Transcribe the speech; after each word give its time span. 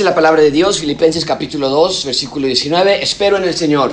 La 0.00 0.14
palabra 0.14 0.40
de 0.40 0.50
Dios, 0.50 0.78
Filipenses 0.78 1.26
capítulo 1.26 1.68
2, 1.68 2.06
versículo 2.06 2.46
19, 2.46 3.02
espero 3.02 3.36
en 3.36 3.44
el 3.44 3.54
Señor 3.54 3.92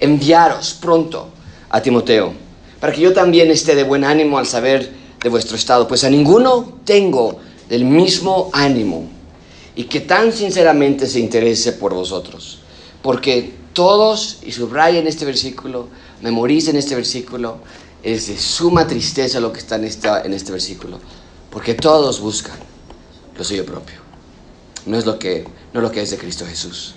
enviaros 0.00 0.74
pronto 0.74 1.28
a 1.70 1.80
Timoteo, 1.80 2.32
para 2.80 2.92
que 2.92 3.00
yo 3.00 3.12
también 3.12 3.52
esté 3.52 3.76
de 3.76 3.84
buen 3.84 4.02
ánimo 4.02 4.38
al 4.38 4.46
saber 4.46 4.90
de 5.22 5.28
vuestro 5.28 5.56
estado, 5.56 5.86
pues 5.86 6.02
a 6.02 6.10
ninguno 6.10 6.80
tengo 6.84 7.38
del 7.68 7.84
mismo 7.84 8.50
ánimo 8.52 9.08
y 9.76 9.84
que 9.84 10.00
tan 10.00 10.32
sinceramente 10.32 11.06
se 11.06 11.20
interese 11.20 11.74
por 11.74 11.94
vosotros, 11.94 12.58
porque 13.00 13.54
todos, 13.72 14.38
y 14.42 14.50
subrayen 14.50 15.06
este 15.06 15.24
versículo, 15.24 15.88
memoricen 16.22 16.74
este 16.74 16.96
versículo, 16.96 17.58
es 18.02 18.26
de 18.26 18.36
suma 18.36 18.88
tristeza 18.88 19.38
lo 19.38 19.52
que 19.52 19.60
está 19.60 19.76
en, 19.76 19.84
esta, 19.84 20.22
en 20.22 20.32
este 20.32 20.50
versículo, 20.50 20.98
porque 21.50 21.74
todos 21.74 22.20
buscan 22.20 22.58
lo 23.38 23.44
suyo 23.44 23.64
propio, 23.64 24.05
no 24.86 24.96
es 24.96 25.04
lo 25.04 25.18
que, 25.18 25.44
no 25.72 25.80
lo 25.80 25.90
que 25.90 26.02
es 26.02 26.10
de 26.10 26.18
Cristo 26.18 26.46
Jesús. 26.46 26.94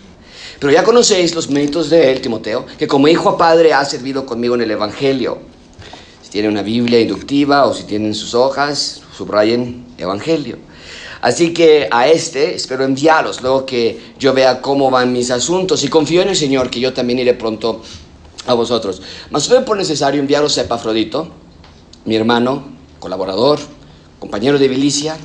Pero 0.59 0.71
ya 0.71 0.83
conocéis 0.83 1.35
los 1.35 1.49
méritos 1.49 1.89
de 1.89 2.11
él, 2.11 2.21
Timoteo, 2.21 2.65
que 2.77 2.87
como 2.87 3.07
hijo 3.07 3.29
a 3.29 3.37
padre 3.37 3.73
ha 3.73 3.83
servido 3.85 4.25
conmigo 4.25 4.55
en 4.55 4.61
el 4.61 4.71
Evangelio. 4.71 5.39
Si 6.21 6.29
tienen 6.29 6.51
una 6.51 6.61
Biblia 6.61 6.99
inductiva 6.99 7.65
o 7.65 7.73
si 7.73 7.83
tienen 7.83 8.13
sus 8.13 8.33
hojas, 8.33 9.01
subrayen 9.15 9.85
Evangelio. 9.97 10.57
Así 11.21 11.53
que 11.53 11.89
a 11.91 12.07
este 12.07 12.55
espero 12.55 12.85
enviaros 12.85 13.41
luego 13.41 13.65
que 13.65 14.13
yo 14.17 14.33
vea 14.33 14.61
cómo 14.61 14.89
van 14.89 15.11
mis 15.11 15.31
asuntos 15.31 15.83
y 15.83 15.89
confío 15.89 16.21
en 16.21 16.29
el 16.29 16.35
Señor 16.35 16.69
que 16.69 16.79
yo 16.79 16.93
también 16.93 17.19
iré 17.19 17.33
pronto 17.33 17.81
a 18.45 18.53
vosotros. 18.53 19.01
Mas 19.29 19.47
fue 19.47 19.61
por 19.61 19.77
necesario 19.77 20.21
enviaros 20.21 20.57
a 20.57 20.61
Epafrodito, 20.61 21.29
mi 22.05 22.15
hermano, 22.15 22.69
colaborador, 22.99 23.59
compañero 24.19 24.57
de 24.57 24.69
milicia, 24.69 25.17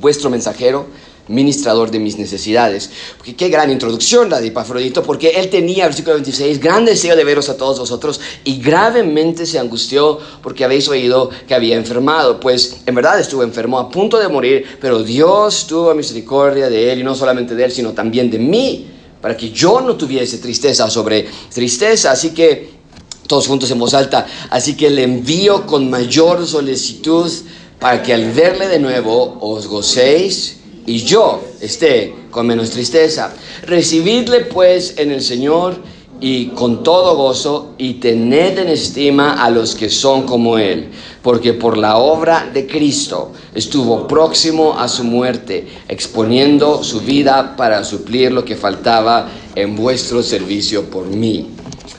vuestro 0.00 0.30
mensajero, 0.30 0.86
ministrador 1.30 1.90
de 1.90 1.98
mis 1.98 2.18
necesidades. 2.18 2.90
Porque 3.16 3.34
qué 3.36 3.48
gran 3.48 3.70
introducción 3.70 4.28
la 4.28 4.40
de 4.40 4.48
Epafrodito, 4.48 5.02
porque 5.02 5.30
él 5.30 5.48
tenía, 5.48 5.86
versículo 5.86 6.16
26, 6.16 6.60
gran 6.60 6.84
deseo 6.84 7.16
de 7.16 7.24
veros 7.24 7.48
a 7.48 7.56
todos 7.56 7.78
vosotros 7.78 8.20
y 8.44 8.60
gravemente 8.60 9.46
se 9.46 9.58
angustió 9.58 10.18
porque 10.42 10.64
habéis 10.64 10.88
oído 10.88 11.30
que 11.46 11.54
había 11.54 11.76
enfermado. 11.76 12.40
Pues 12.40 12.82
en 12.84 12.94
verdad 12.94 13.18
estuvo 13.18 13.42
enfermo, 13.42 13.78
a 13.78 13.88
punto 13.90 14.18
de 14.18 14.28
morir, 14.28 14.64
pero 14.80 15.02
Dios 15.02 15.66
tuvo 15.66 15.94
misericordia 15.94 16.68
de 16.68 16.92
él 16.92 17.00
y 17.00 17.04
no 17.04 17.14
solamente 17.14 17.54
de 17.54 17.64
él, 17.64 17.72
sino 17.72 17.92
también 17.92 18.30
de 18.30 18.38
mí, 18.38 18.90
para 19.20 19.36
que 19.36 19.50
yo 19.50 19.80
no 19.80 19.96
tuviese 19.96 20.38
tristeza 20.38 20.90
sobre 20.90 21.26
tristeza. 21.52 22.10
Así 22.10 22.30
que 22.30 22.80
todos 23.26 23.46
juntos 23.46 23.70
en 23.70 23.78
voz 23.78 23.94
alta, 23.94 24.26
así 24.50 24.76
que 24.76 24.90
le 24.90 25.04
envío 25.04 25.64
con 25.64 25.88
mayor 25.88 26.44
solicitud 26.46 27.30
para 27.78 28.02
que 28.02 28.12
al 28.12 28.32
verle 28.32 28.66
de 28.66 28.80
nuevo 28.80 29.38
os 29.40 29.68
gocéis 29.68 30.59
y 30.86 30.98
yo 30.98 31.42
esté 31.60 32.14
con 32.30 32.46
menos 32.46 32.70
tristeza. 32.70 33.32
Recibidle 33.66 34.42
pues 34.42 34.94
en 34.98 35.10
el 35.10 35.22
Señor 35.22 35.76
y 36.20 36.48
con 36.48 36.82
todo 36.82 37.16
gozo 37.16 37.74
y 37.78 37.94
tened 37.94 38.58
en 38.58 38.68
estima 38.68 39.42
a 39.42 39.50
los 39.50 39.74
que 39.74 39.88
son 39.88 40.24
como 40.24 40.58
Él, 40.58 40.90
porque 41.22 41.54
por 41.54 41.78
la 41.78 41.96
obra 41.96 42.50
de 42.52 42.66
Cristo 42.66 43.32
estuvo 43.54 44.06
próximo 44.06 44.78
a 44.78 44.86
su 44.88 45.04
muerte, 45.04 45.66
exponiendo 45.88 46.84
su 46.84 47.00
vida 47.00 47.56
para 47.56 47.84
suplir 47.84 48.32
lo 48.32 48.44
que 48.44 48.54
faltaba 48.54 49.28
en 49.54 49.76
vuestro 49.76 50.22
servicio 50.22 50.84
por 50.90 51.06
mí. 51.06 51.50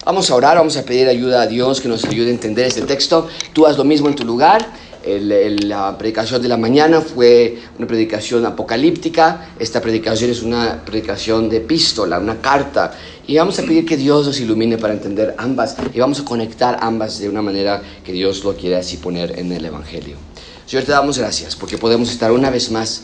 Vamos 0.05 0.29
a 0.29 0.35
orar, 0.35 0.57
vamos 0.57 0.77
a 0.77 0.83
pedir 0.83 1.07
ayuda 1.07 1.43
a 1.43 1.47
Dios 1.47 1.81
que 1.81 1.87
nos 1.87 2.05
ayude 2.05 2.27
a 2.27 2.31
entender 2.31 2.65
este 2.65 2.81
texto. 2.81 3.27
Tú 3.53 3.65
haz 3.65 3.77
lo 3.77 3.83
mismo 3.83 4.07
en 4.07 4.15
tu 4.15 4.25
lugar 4.25 4.67
la 5.05 5.97
predicación 5.97 6.41
de 6.41 6.47
la 6.47 6.57
mañana 6.57 7.01
fue 7.01 7.57
una 7.77 7.87
predicación 7.87 8.45
apocalíptica. 8.45 9.49
Esta 9.57 9.81
predicación 9.81 10.29
es 10.29 10.43
una 10.43 10.83
predicación 10.85 11.49
de 11.49 11.57
epístola, 11.57 12.19
una 12.19 12.39
carta. 12.39 12.93
Y 13.25 13.37
vamos 13.37 13.57
a 13.59 13.63
pedir 13.63 13.85
que 13.85 13.97
Dios 13.97 14.27
nos 14.27 14.39
ilumine 14.39 14.77
para 14.77 14.93
entender 14.93 15.35
ambas 15.37 15.75
y 15.93 15.99
vamos 15.99 16.19
a 16.19 16.25
conectar 16.25 16.77
ambas 16.81 17.19
de 17.19 17.29
una 17.29 17.41
manera 17.41 17.81
que 18.03 18.11
Dios 18.11 18.43
lo 18.43 18.55
quiere 18.55 18.77
así 18.77 18.97
poner 18.97 19.39
en 19.39 19.51
el 19.51 19.65
Evangelio. 19.65 20.17
Señor, 20.65 20.85
te 20.85 20.91
damos 20.91 21.17
gracias 21.17 21.55
porque 21.55 21.77
podemos 21.77 22.11
estar 22.11 22.31
una 22.31 22.49
vez 22.49 22.71
más 22.71 23.03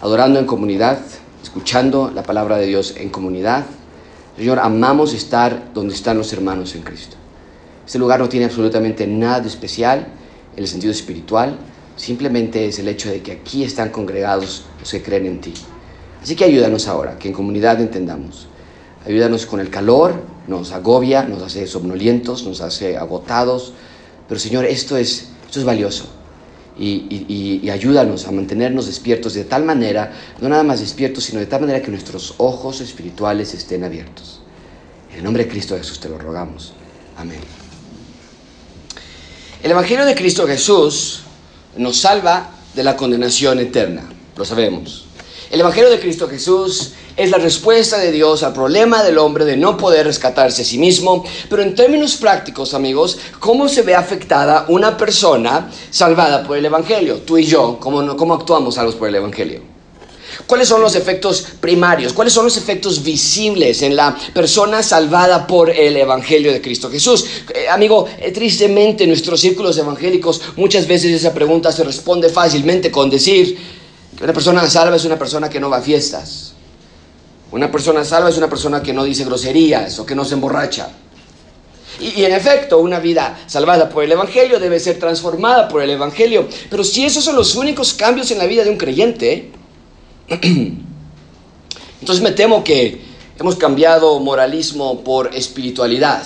adorando 0.00 0.38
en 0.38 0.46
comunidad, 0.46 0.98
escuchando 1.42 2.10
la 2.14 2.22
palabra 2.22 2.56
de 2.58 2.66
Dios 2.66 2.94
en 2.96 3.08
comunidad. 3.08 3.64
Señor, 4.36 4.58
amamos 4.58 5.14
estar 5.14 5.72
donde 5.72 5.94
están 5.94 6.18
los 6.18 6.32
hermanos 6.32 6.74
en 6.74 6.82
Cristo. 6.82 7.16
Este 7.86 7.98
lugar 7.98 8.20
no 8.20 8.28
tiene 8.28 8.46
absolutamente 8.46 9.06
nada 9.06 9.40
de 9.40 9.48
especial 9.48 10.19
el 10.56 10.66
sentido 10.66 10.92
espiritual, 10.92 11.58
simplemente 11.96 12.66
es 12.66 12.78
el 12.78 12.88
hecho 12.88 13.10
de 13.10 13.22
que 13.22 13.32
aquí 13.32 13.62
están 13.62 13.90
congregados 13.90 14.64
los 14.78 14.90
que 14.90 15.02
creen 15.02 15.26
en 15.26 15.40
ti. 15.40 15.54
Así 16.22 16.36
que 16.36 16.44
ayúdanos 16.44 16.86
ahora, 16.88 17.18
que 17.18 17.28
en 17.28 17.34
comunidad 17.34 17.80
entendamos. 17.80 18.46
Ayúdanos 19.06 19.46
con 19.46 19.60
el 19.60 19.70
calor, 19.70 20.14
nos 20.46 20.72
agobia, 20.72 21.22
nos 21.22 21.42
hace 21.42 21.66
somnolientos, 21.66 22.44
nos 22.44 22.60
hace 22.60 22.96
agotados. 22.96 23.72
Pero 24.28 24.38
Señor, 24.38 24.66
esto 24.66 24.96
es, 24.96 25.28
esto 25.46 25.60
es 25.60 25.64
valioso. 25.64 26.06
Y, 26.78 27.26
y, 27.62 27.68
ayúdanos 27.68 28.26
a 28.26 28.32
mantenernos 28.32 28.86
despiertos 28.86 29.34
de 29.34 29.44
tal 29.44 29.64
manera, 29.64 30.12
no 30.40 30.48
nada 30.48 30.62
más 30.62 30.80
despiertos, 30.80 31.24
sino 31.24 31.38
de 31.38 31.46
tal 31.46 31.60
manera 31.60 31.82
que 31.82 31.90
nuestros 31.90 32.34
ojos 32.38 32.80
espirituales 32.80 33.52
estén 33.52 33.84
abiertos. 33.84 34.40
En 35.10 35.18
el 35.18 35.24
nombre 35.24 35.44
de 35.44 35.50
Cristo 35.50 35.76
Jesús 35.76 36.00
te 36.00 36.08
lo 36.08 36.16
rogamos. 36.16 36.72
Amén. 37.18 37.59
El 39.62 39.72
Evangelio 39.72 40.06
de 40.06 40.14
Cristo 40.14 40.46
Jesús 40.46 41.20
nos 41.76 41.98
salva 41.98 42.48
de 42.72 42.82
la 42.82 42.96
condenación 42.96 43.58
eterna, 43.58 44.08
lo 44.34 44.44
sabemos. 44.46 45.04
El 45.50 45.60
Evangelio 45.60 45.90
de 45.90 46.00
Cristo 46.00 46.26
Jesús 46.28 46.92
es 47.14 47.30
la 47.30 47.36
respuesta 47.36 47.98
de 47.98 48.10
Dios 48.10 48.42
al 48.42 48.54
problema 48.54 49.02
del 49.02 49.18
hombre 49.18 49.44
de 49.44 49.58
no 49.58 49.76
poder 49.76 50.06
rescatarse 50.06 50.62
a 50.62 50.64
sí 50.64 50.78
mismo, 50.78 51.24
pero 51.50 51.60
en 51.60 51.74
términos 51.74 52.16
prácticos, 52.16 52.72
amigos, 52.72 53.18
¿cómo 53.38 53.68
se 53.68 53.82
ve 53.82 53.94
afectada 53.94 54.64
una 54.68 54.96
persona 54.96 55.70
salvada 55.90 56.42
por 56.42 56.56
el 56.56 56.64
Evangelio? 56.64 57.18
Tú 57.18 57.36
y 57.36 57.44
yo, 57.44 57.78
¿cómo, 57.80 58.16
cómo 58.16 58.32
actuamos 58.32 58.76
salvos 58.76 58.94
por 58.94 59.08
el 59.08 59.16
Evangelio? 59.16 59.69
¿Cuáles 60.46 60.68
son 60.68 60.80
los 60.80 60.94
efectos 60.94 61.44
primarios? 61.60 62.12
¿Cuáles 62.12 62.32
son 62.32 62.44
los 62.44 62.56
efectos 62.56 63.02
visibles 63.02 63.82
en 63.82 63.96
la 63.96 64.16
persona 64.34 64.82
salvada 64.82 65.46
por 65.46 65.70
el 65.70 65.96
Evangelio 65.96 66.52
de 66.52 66.60
Cristo 66.60 66.90
Jesús? 66.90 67.24
Eh, 67.54 67.68
amigo, 67.68 68.08
eh, 68.18 68.32
tristemente 68.32 69.04
en 69.04 69.10
nuestros 69.10 69.40
círculos 69.40 69.78
evangélicos 69.78 70.40
muchas 70.56 70.86
veces 70.86 71.12
esa 71.12 71.32
pregunta 71.32 71.72
se 71.72 71.84
responde 71.84 72.28
fácilmente 72.28 72.90
con 72.90 73.10
decir 73.10 73.58
que 74.16 74.24
una 74.24 74.32
persona 74.32 74.68
salva 74.68 74.96
es 74.96 75.04
una 75.04 75.18
persona 75.18 75.48
que 75.48 75.60
no 75.60 75.70
va 75.70 75.78
a 75.78 75.82
fiestas. 75.82 76.52
Una 77.52 77.70
persona 77.70 78.04
salva 78.04 78.30
es 78.30 78.36
una 78.36 78.48
persona 78.48 78.82
que 78.82 78.92
no 78.92 79.04
dice 79.04 79.24
groserías 79.24 79.98
o 79.98 80.06
que 80.06 80.14
no 80.14 80.24
se 80.24 80.34
emborracha. 80.34 80.90
Y, 81.98 82.20
y, 82.20 82.24
en 82.24 82.32
efecto, 82.32 82.78
una 82.78 82.98
vida 82.98 83.40
salvada 83.46 83.88
por 83.88 84.04
el 84.04 84.12
Evangelio 84.12 84.58
debe 84.58 84.80
ser 84.80 84.98
transformada 84.98 85.68
por 85.68 85.82
el 85.82 85.90
Evangelio. 85.90 86.48
Pero 86.70 86.84
si 86.84 87.04
esos 87.04 87.24
son 87.24 87.36
los 87.36 87.56
únicos 87.56 87.92
cambios 87.92 88.30
en 88.30 88.38
la 88.38 88.46
vida 88.46 88.64
de 88.64 88.70
un 88.70 88.78
creyente, 88.78 89.50
entonces 92.00 92.22
me 92.22 92.30
temo 92.30 92.62
que 92.62 93.00
hemos 93.38 93.56
cambiado 93.56 94.18
moralismo 94.20 95.02
por 95.02 95.34
espiritualidad. 95.34 96.24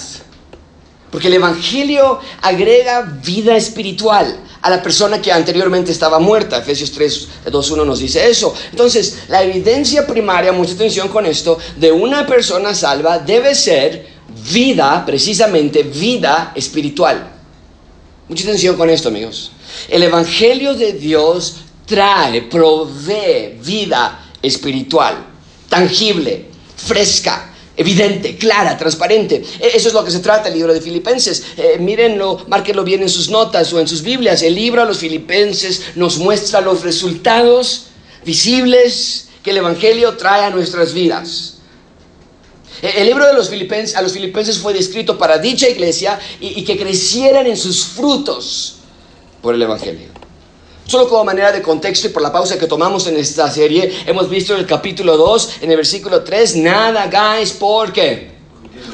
Porque 1.11 1.29
el 1.29 1.35
Evangelio 1.35 2.19
agrega 2.43 3.03
vida 3.03 3.57
espiritual 3.57 4.37
a 4.61 4.69
la 4.69 4.83
persona 4.83 5.23
que 5.23 5.31
anteriormente 5.31 5.93
estaba 5.93 6.19
muerta. 6.19 6.59
Efesios 6.59 6.91
3, 6.91 7.29
2, 7.51 7.71
1 7.71 7.85
nos 7.85 8.01
dice 8.01 8.29
eso. 8.29 8.53
Entonces, 8.73 9.19
la 9.29 9.43
evidencia 9.43 10.07
primaria, 10.07 10.53
mucha 10.53 10.73
atención 10.73 11.09
con 11.09 11.25
esto, 11.25 11.57
de 11.77 11.93
una 11.93 12.27
persona 12.27 12.75
salva 12.75 13.21
debe 13.21 13.55
ser 13.55 14.09
vida, 14.53 15.05
precisamente 15.07 15.85
vida 15.85 16.53
espiritual. 16.57 17.31
Mucha 18.29 18.43
atención 18.43 18.77
con 18.77 18.91
esto, 18.91 19.09
amigos. 19.09 19.53
El 19.89 20.03
Evangelio 20.03 20.75
de 20.75 20.95
Dios 20.95 21.59
trae, 21.87 22.43
provee 22.43 23.59
vida 23.63 24.31
espiritual, 24.43 25.27
tangible, 25.69 26.47
fresca, 26.77 27.55
evidente, 27.77 28.37
clara, 28.37 28.77
transparente. 28.77 29.43
E, 29.61 29.77
eso 29.77 29.89
es 29.89 29.95
lo 29.95 30.05
que 30.05 30.11
se 30.11 30.21
trata 30.21 30.49
el 30.49 30.55
libro 30.55 30.73
de 30.73 30.81
Filipenses. 30.81 31.45
Eh, 31.57 31.79
mírenlo, 31.79 32.45
márquenlo 32.49 32.85
bien 32.85 33.03
en 33.03 33.09
sus 33.09 33.29
notas 33.31 33.73
o 33.73 33.81
en 33.81 33.89
sus 33.89 34.03
Biblias. 34.03 34.43
El 34.43 34.55
libro 34.55 34.83
a 34.83 34.85
los 34.85 34.99
Filipenses 34.99 35.83
nos 35.97 36.19
muestra 36.19 36.61
los 36.61 36.83
resultados 36.83 37.87
visibles 38.25 39.29
que 39.43 39.51
el 39.51 39.59
Evangelio 39.59 40.17
trae 40.17 40.45
a 40.45 40.51
nuestras 40.51 40.95
vidas. 40.95 41.59
E, 42.83 43.03
el 43.03 43.07
libro 43.07 43.27
de 43.27 43.35
los 43.35 43.49
Filipenses, 43.49 43.97
a 43.97 44.03
los 44.03 44.13
Filipenses 44.13 44.59
fue 44.59 44.73
descrito 44.73 45.19
para 45.19 45.39
dicha 45.39 45.69
iglesia 45.69 46.19
y, 46.41 46.61
y 46.61 46.65
que 46.65 46.79
crecieran 46.79 47.47
en 47.47 47.57
sus 47.57 47.85
frutos 47.85 48.77
por 49.43 49.55
el 49.55 49.63
Evangelio. 49.63 50.24
Solo 50.87 51.09
como 51.09 51.25
manera 51.25 51.51
de 51.51 51.63
contexto 51.63 52.09
y 52.09 52.11
por 52.11 52.23
la 52.23 52.33
pausa 52.33 52.59
que 52.59 52.67
tomamos 52.67 53.07
en 53.07 53.17
esta 53.17 53.51
serie, 53.51 54.05
hemos 54.07 54.29
visto 54.29 54.53
en 54.53 54.61
el 54.61 54.67
capítulo 54.67 55.17
2, 55.17 55.63
en 55.63 55.71
el 55.71 55.77
versículo 55.77 56.23
3, 56.23 56.57
nada 56.57 57.05
hagáis 57.05 57.53
porque 57.53 58.31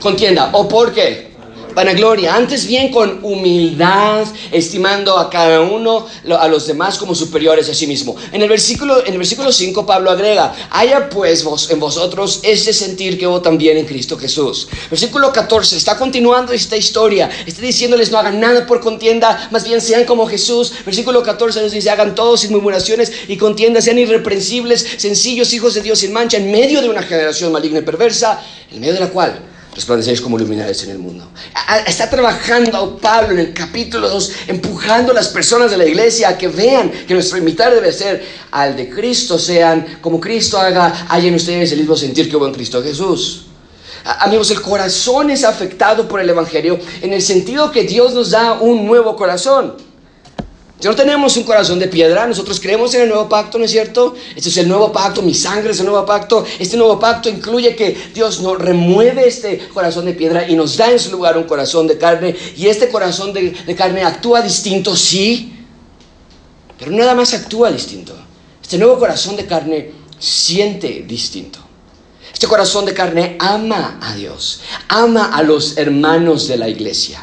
contienda. 0.00 0.50
¿O 0.52 0.68
por 0.68 0.92
qué? 0.92 1.29
Vanagloria, 1.74 2.34
antes 2.34 2.66
bien 2.66 2.90
con 2.90 3.20
humildad, 3.22 4.26
estimando 4.52 5.18
a 5.18 5.30
cada 5.30 5.60
uno, 5.60 6.06
a 6.38 6.48
los 6.48 6.66
demás 6.66 6.98
como 6.98 7.14
superiores 7.14 7.68
a 7.68 7.74
sí 7.74 7.86
mismo. 7.86 8.16
En 8.32 8.42
el 8.42 8.48
versículo, 8.48 9.04
en 9.04 9.12
el 9.12 9.18
versículo 9.18 9.52
5 9.52 9.86
Pablo 9.86 10.10
agrega, 10.10 10.54
haya 10.70 11.08
pues 11.08 11.44
vos, 11.44 11.70
en 11.70 11.80
vosotros 11.80 12.40
ese 12.42 12.72
sentir 12.72 13.18
que 13.18 13.26
hubo 13.26 13.40
también 13.40 13.76
en 13.76 13.86
Cristo 13.86 14.16
Jesús. 14.18 14.68
Versículo 14.90 15.32
14 15.32 15.76
está 15.76 15.96
continuando 15.96 16.52
esta 16.52 16.76
historia, 16.76 17.30
está 17.46 17.62
diciéndoles 17.62 18.10
no 18.10 18.18
hagan 18.18 18.40
nada 18.40 18.66
por 18.66 18.80
contienda, 18.80 19.48
más 19.50 19.64
bien 19.64 19.80
sean 19.80 20.04
como 20.04 20.26
Jesús. 20.26 20.72
Versículo 20.84 21.22
14 21.22 21.62
nos 21.62 21.72
dice, 21.72 21.90
hagan 21.90 22.14
todos 22.14 22.40
sin 22.40 22.52
murmuraciones 22.52 23.12
y 23.28 23.36
contienda, 23.36 23.80
sean 23.80 23.98
irreprensibles, 23.98 24.86
sencillos, 24.96 25.52
hijos 25.52 25.74
de 25.74 25.82
Dios 25.82 25.98
sin 25.98 26.12
mancha, 26.12 26.36
en 26.36 26.50
medio 26.50 26.80
de 26.80 26.88
una 26.88 27.02
generación 27.02 27.52
maligna 27.52 27.80
y 27.80 27.82
perversa, 27.82 28.42
en 28.70 28.80
medio 28.80 28.94
de 28.94 29.00
la 29.00 29.08
cual 29.08 29.49
resplandecéis 29.74 30.20
como 30.20 30.38
luminares 30.38 30.82
en 30.84 30.90
el 30.90 30.98
mundo. 30.98 31.28
Está 31.86 32.10
trabajando 32.10 32.98
Pablo 32.98 33.32
en 33.32 33.38
el 33.38 33.54
capítulo 33.54 34.08
2, 34.08 34.32
empujando 34.48 35.12
a 35.12 35.14
las 35.14 35.28
personas 35.28 35.70
de 35.70 35.76
la 35.76 35.86
iglesia 35.86 36.30
a 36.30 36.38
que 36.38 36.48
vean 36.48 36.90
que 36.90 37.14
nuestro 37.14 37.38
imitar 37.38 37.72
debe 37.72 37.92
ser 37.92 38.24
al 38.50 38.76
de 38.76 38.90
Cristo, 38.90 39.38
sean 39.38 39.98
como 40.00 40.20
Cristo 40.20 40.58
haga, 40.58 41.06
hay 41.08 41.28
en 41.28 41.34
ustedes 41.34 41.72
el 41.72 41.80
mismo 41.80 41.96
sentir 41.96 42.28
que 42.28 42.36
hubo 42.36 42.46
en 42.46 42.54
Cristo 42.54 42.82
Jesús. 42.82 43.46
Amigos, 44.04 44.50
el 44.50 44.62
corazón 44.62 45.30
es 45.30 45.44
afectado 45.44 46.08
por 46.08 46.20
el 46.20 46.30
Evangelio 46.30 46.78
en 47.02 47.12
el 47.12 47.20
sentido 47.20 47.70
que 47.70 47.84
Dios 47.84 48.14
nos 48.14 48.30
da 48.30 48.54
un 48.54 48.86
nuevo 48.86 49.14
corazón. 49.14 49.89
Si 50.80 50.88
no 50.88 50.96
tenemos 50.96 51.36
un 51.36 51.44
corazón 51.44 51.78
de 51.78 51.88
piedra, 51.88 52.26
nosotros 52.26 52.58
creemos 52.58 52.94
en 52.94 53.02
el 53.02 53.08
nuevo 53.10 53.28
pacto, 53.28 53.58
¿no 53.58 53.66
es 53.66 53.70
cierto? 53.70 54.14
Este 54.34 54.48
es 54.48 54.56
el 54.56 54.66
nuevo 54.66 54.90
pacto, 54.90 55.20
mi 55.20 55.34
sangre 55.34 55.72
es 55.72 55.80
el 55.80 55.84
nuevo 55.84 56.06
pacto. 56.06 56.42
Este 56.58 56.78
nuevo 56.78 56.98
pacto 56.98 57.28
incluye 57.28 57.76
que 57.76 57.94
Dios 58.14 58.40
nos 58.40 58.58
remueve 58.58 59.28
este 59.28 59.58
corazón 59.74 60.06
de 60.06 60.14
piedra 60.14 60.48
y 60.48 60.56
nos 60.56 60.78
da 60.78 60.90
en 60.90 60.98
su 60.98 61.10
lugar 61.10 61.36
un 61.36 61.44
corazón 61.44 61.86
de 61.86 61.98
carne. 61.98 62.34
Y 62.56 62.66
este 62.66 62.88
corazón 62.88 63.34
de, 63.34 63.50
de 63.50 63.74
carne 63.74 64.02
actúa 64.02 64.40
distinto, 64.40 64.96
sí, 64.96 65.52
pero 66.78 66.92
nada 66.92 67.14
más 67.14 67.34
actúa 67.34 67.70
distinto. 67.70 68.16
Este 68.62 68.78
nuevo 68.78 68.98
corazón 68.98 69.36
de 69.36 69.44
carne 69.44 69.92
siente 70.18 71.04
distinto. 71.06 71.58
Este 72.32 72.46
corazón 72.46 72.86
de 72.86 72.94
carne 72.94 73.36
ama 73.38 73.98
a 74.00 74.14
Dios, 74.14 74.62
ama 74.88 75.26
a 75.26 75.42
los 75.42 75.76
hermanos 75.76 76.48
de 76.48 76.56
la 76.56 76.70
iglesia, 76.70 77.22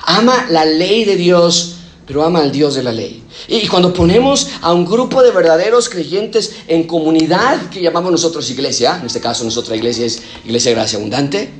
ama 0.00 0.44
la 0.50 0.66
ley 0.66 1.06
de 1.06 1.16
Dios 1.16 1.76
pero 2.06 2.24
ama 2.24 2.40
al 2.40 2.52
Dios 2.52 2.74
de 2.74 2.82
la 2.82 2.92
ley. 2.92 3.22
Y 3.48 3.66
cuando 3.68 3.92
ponemos 3.92 4.48
a 4.60 4.72
un 4.72 4.84
grupo 4.84 5.22
de 5.22 5.30
verdaderos 5.30 5.88
creyentes 5.88 6.52
en 6.68 6.84
comunidad, 6.84 7.70
que 7.70 7.80
llamamos 7.80 8.12
nosotros 8.12 8.50
iglesia, 8.50 8.98
en 9.00 9.06
este 9.06 9.20
caso 9.20 9.44
nuestra 9.44 9.76
iglesia 9.76 10.06
es 10.06 10.22
Iglesia 10.44 10.72
Gracia 10.72 10.98
Abundante, 10.98 11.50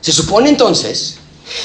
se 0.00 0.12
supone 0.12 0.50
entonces 0.50 1.16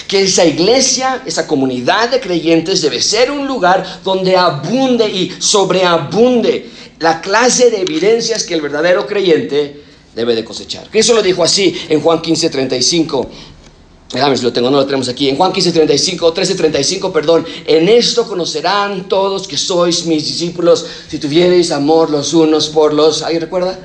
que 0.08 0.24
esa 0.24 0.46
iglesia, 0.46 1.24
esa 1.26 1.48
comunidad 1.48 2.10
de 2.10 2.20
creyentes 2.20 2.82
debe 2.82 3.02
ser 3.02 3.32
un 3.32 3.48
lugar 3.48 4.02
donde 4.04 4.36
abunde 4.36 5.10
y 5.10 5.36
sobreabunde 5.40 6.70
la 7.00 7.22
clase 7.22 7.70
de 7.70 7.82
evidencias 7.82 8.44
que 8.44 8.54
el 8.54 8.62
verdadero 8.62 9.06
creyente 9.06 9.84
debe 10.16 10.36
de 10.36 10.44
cosechar. 10.44 10.88
Eso 10.92 11.14
lo 11.14 11.22
dijo 11.22 11.44
así 11.44 11.76
en 11.90 12.02
Juan 12.02 12.22
15, 12.22 12.50
35. 12.50 13.30
Déjame 14.12 14.38
si 14.38 14.44
lo 14.44 14.54
tengo, 14.54 14.70
no 14.70 14.78
lo 14.78 14.86
tenemos 14.86 15.10
aquí. 15.10 15.28
En 15.28 15.36
Juan 15.36 15.52
15, 15.52 15.72
35, 15.74 16.32
13, 16.32 16.56
35, 16.56 17.12
perdón. 17.12 17.46
En 17.66 17.90
esto 17.90 18.26
conocerán 18.26 19.10
todos 19.10 19.48
que 19.48 19.58
sois 19.58 20.06
mis 20.06 20.26
discípulos 20.26 20.86
si 21.10 21.20
tuvierais 21.20 21.72
amor 21.72 22.10
los 22.10 22.34
unos 22.34 22.70
por 22.70 22.94
los. 22.94 23.22
¿Alguien 23.22 23.42
recuerda? 23.42 23.78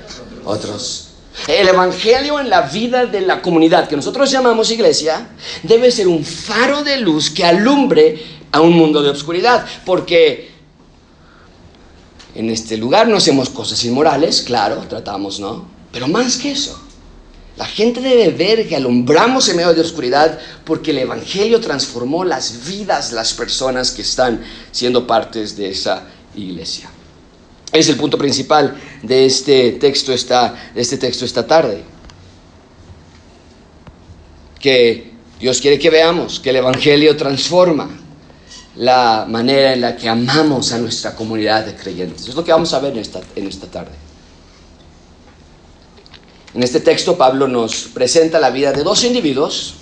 Otros. 0.44 1.08
El 1.48 1.68
Evangelio 1.68 2.38
en 2.38 2.50
la 2.50 2.62
vida 2.62 3.06
de 3.06 3.22
la 3.22 3.42
comunidad 3.42 3.88
que 3.88 3.96
nosotros 3.96 4.30
llamamos 4.30 4.70
iglesia 4.70 5.30
debe 5.62 5.90
ser 5.90 6.06
un 6.06 6.24
faro 6.24 6.84
de 6.84 6.98
luz 6.98 7.30
que 7.30 7.44
alumbre 7.44 8.22
a 8.52 8.60
un 8.60 8.74
mundo 8.74 9.02
de 9.02 9.10
oscuridad. 9.10 9.66
Porque 9.84 10.52
en 12.36 12.48
este 12.48 12.76
lugar 12.76 13.08
no 13.08 13.16
hacemos 13.16 13.48
cosas 13.50 13.82
inmorales, 13.84 14.42
claro, 14.42 14.84
tratamos, 14.88 15.40
¿no? 15.40 15.66
Pero 15.90 16.06
más 16.06 16.36
que 16.36 16.52
eso. 16.52 16.80
La 17.56 17.66
gente 17.66 18.00
debe 18.00 18.30
ver 18.30 18.66
que 18.66 18.76
alumbramos 18.76 19.48
en 19.48 19.56
medio 19.56 19.74
de 19.74 19.82
oscuridad 19.82 20.38
porque 20.64 20.90
el 20.90 20.98
Evangelio 20.98 21.60
transformó 21.60 22.24
las 22.24 22.66
vidas 22.66 23.10
de 23.10 23.16
las 23.16 23.34
personas 23.34 23.90
que 23.90 24.02
están 24.02 24.42
siendo 24.70 25.06
partes 25.06 25.56
de 25.56 25.70
esa 25.70 26.04
iglesia. 26.34 26.88
Es 27.70 27.88
el 27.88 27.96
punto 27.96 28.16
principal 28.16 28.76
de 29.02 29.26
este 29.26 29.72
texto 29.72 30.12
esta, 30.12 30.54
de 30.74 30.80
este 30.80 30.96
texto 30.96 31.24
esta 31.24 31.46
tarde. 31.46 31.82
Que 34.58 35.12
Dios 35.38 35.60
quiere 35.60 35.78
que 35.78 35.90
veamos 35.90 36.40
que 36.40 36.50
el 36.50 36.56
Evangelio 36.56 37.16
transforma 37.16 37.90
la 38.76 39.26
manera 39.28 39.74
en 39.74 39.82
la 39.82 39.96
que 39.96 40.08
amamos 40.08 40.72
a 40.72 40.78
nuestra 40.78 41.14
comunidad 41.14 41.66
de 41.66 41.74
creyentes. 41.74 42.28
Es 42.28 42.34
lo 42.34 42.44
que 42.44 42.52
vamos 42.52 42.72
a 42.72 42.78
ver 42.78 42.92
en 42.92 43.00
esta, 43.00 43.20
en 43.36 43.46
esta 43.46 43.66
tarde. 43.66 43.92
En 46.54 46.62
este 46.62 46.80
texto 46.80 47.16
Pablo 47.16 47.48
nos 47.48 47.84
presenta 47.94 48.38
la 48.38 48.50
vida 48.50 48.72
de 48.72 48.82
dos 48.82 49.04
individuos 49.04 49.74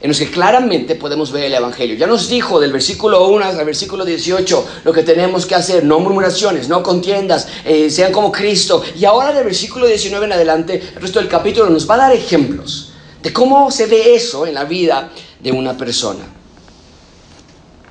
en 0.00 0.08
los 0.08 0.18
que 0.18 0.30
claramente 0.30 0.94
podemos 0.94 1.32
ver 1.32 1.44
el 1.44 1.54
Evangelio. 1.54 1.96
Ya 1.96 2.06
nos 2.06 2.28
dijo 2.28 2.60
del 2.60 2.72
versículo 2.72 3.26
1 3.28 3.44
al 3.44 3.64
versículo 3.64 4.04
18 4.04 4.66
lo 4.84 4.92
que 4.92 5.02
tenemos 5.02 5.46
que 5.46 5.54
hacer, 5.54 5.84
no 5.84 5.98
murmuraciones, 5.98 6.68
no 6.68 6.82
contiendas, 6.82 7.48
eh, 7.64 7.90
sean 7.90 8.12
como 8.12 8.30
Cristo. 8.30 8.82
Y 8.98 9.06
ahora 9.06 9.32
del 9.32 9.44
versículo 9.44 9.86
19 9.86 10.26
en 10.26 10.32
adelante, 10.32 10.82
el 10.94 11.00
resto 11.00 11.20
del 11.20 11.28
capítulo 11.28 11.70
nos 11.70 11.88
va 11.88 11.94
a 11.94 11.98
dar 11.98 12.12
ejemplos 12.12 12.92
de 13.22 13.32
cómo 13.32 13.70
se 13.70 13.86
ve 13.86 14.14
eso 14.14 14.46
en 14.46 14.54
la 14.54 14.64
vida 14.64 15.10
de 15.40 15.52
una 15.52 15.76
persona. 15.76 16.24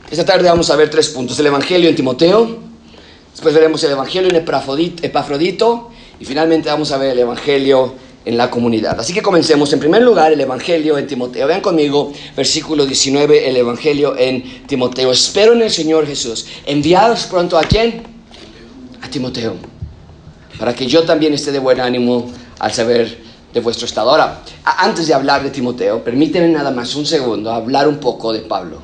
Esta 0.09 0.23
tarde 0.23 0.47
vamos 0.47 0.69
a 0.69 0.75
ver 0.75 0.89
tres 0.89 1.09
puntos, 1.09 1.37
el 1.39 1.47
Evangelio 1.47 1.89
en 1.89 1.95
Timoteo, 1.95 2.59
después 3.31 3.53
veremos 3.53 3.83
el 3.83 3.91
Evangelio 3.91 4.29
en 4.29 4.35
Epafrodito 4.37 5.89
y 6.19 6.25
finalmente 6.25 6.69
vamos 6.69 6.91
a 6.91 6.97
ver 6.97 7.11
el 7.11 7.19
Evangelio 7.19 7.93
en 8.27 8.37
la 8.37 8.49
comunidad. 8.49 8.99
Así 8.99 9.13
que 9.13 9.21
comencemos. 9.21 9.71
En 9.71 9.79
primer 9.79 10.01
lugar, 10.01 10.33
el 10.33 10.41
Evangelio 10.41 10.97
en 10.97 11.07
Timoteo. 11.07 11.47
Vean 11.47 11.61
conmigo, 11.61 12.11
versículo 12.35 12.85
19, 12.85 13.49
el 13.49 13.55
Evangelio 13.55 14.17
en 14.17 14.65
Timoteo. 14.67 15.11
Espero 15.11 15.53
en 15.53 15.61
el 15.61 15.71
Señor 15.71 16.05
Jesús. 16.05 16.45
Enviados 16.65 17.25
pronto 17.27 17.57
a 17.57 17.63
quién? 17.63 18.03
A 19.01 19.09
Timoteo. 19.09 19.55
Para 20.59 20.75
que 20.75 20.87
yo 20.87 21.03
también 21.03 21.33
esté 21.33 21.53
de 21.53 21.59
buen 21.59 21.79
ánimo 21.79 22.29
al 22.59 22.73
saber 22.73 23.17
de 23.53 23.59
vuestro 23.61 23.85
estado. 23.85 24.09
Ahora, 24.09 24.41
antes 24.65 25.07
de 25.07 25.13
hablar 25.13 25.41
de 25.41 25.49
Timoteo, 25.49 26.03
permíteme 26.03 26.49
nada 26.49 26.71
más 26.71 26.95
un 26.95 27.05
segundo 27.05 27.51
hablar 27.51 27.87
un 27.87 27.97
poco 27.97 28.33
de 28.33 28.41
Pablo. 28.41 28.81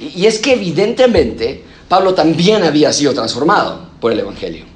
Y 0.00 0.26
es 0.26 0.38
que 0.38 0.52
evidentemente 0.52 1.64
Pablo 1.88 2.12
también 2.12 2.62
había 2.62 2.92
sido 2.92 3.14
transformado 3.14 3.88
por 4.00 4.12
el 4.12 4.20
Evangelio. 4.20 4.75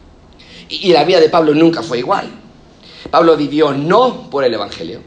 Y 0.71 0.93
la 0.93 1.05
vida 1.05 1.21
de 1.21 1.29
Pablo 1.29 1.53
nunca 1.53 1.83
fue 1.83 1.99
igual. 1.99 2.31
Pablo 3.11 3.37
vivió 3.37 3.73
no 3.73 4.31
por 4.31 4.45
el 4.45 4.55
Evangelio, 4.55 5.01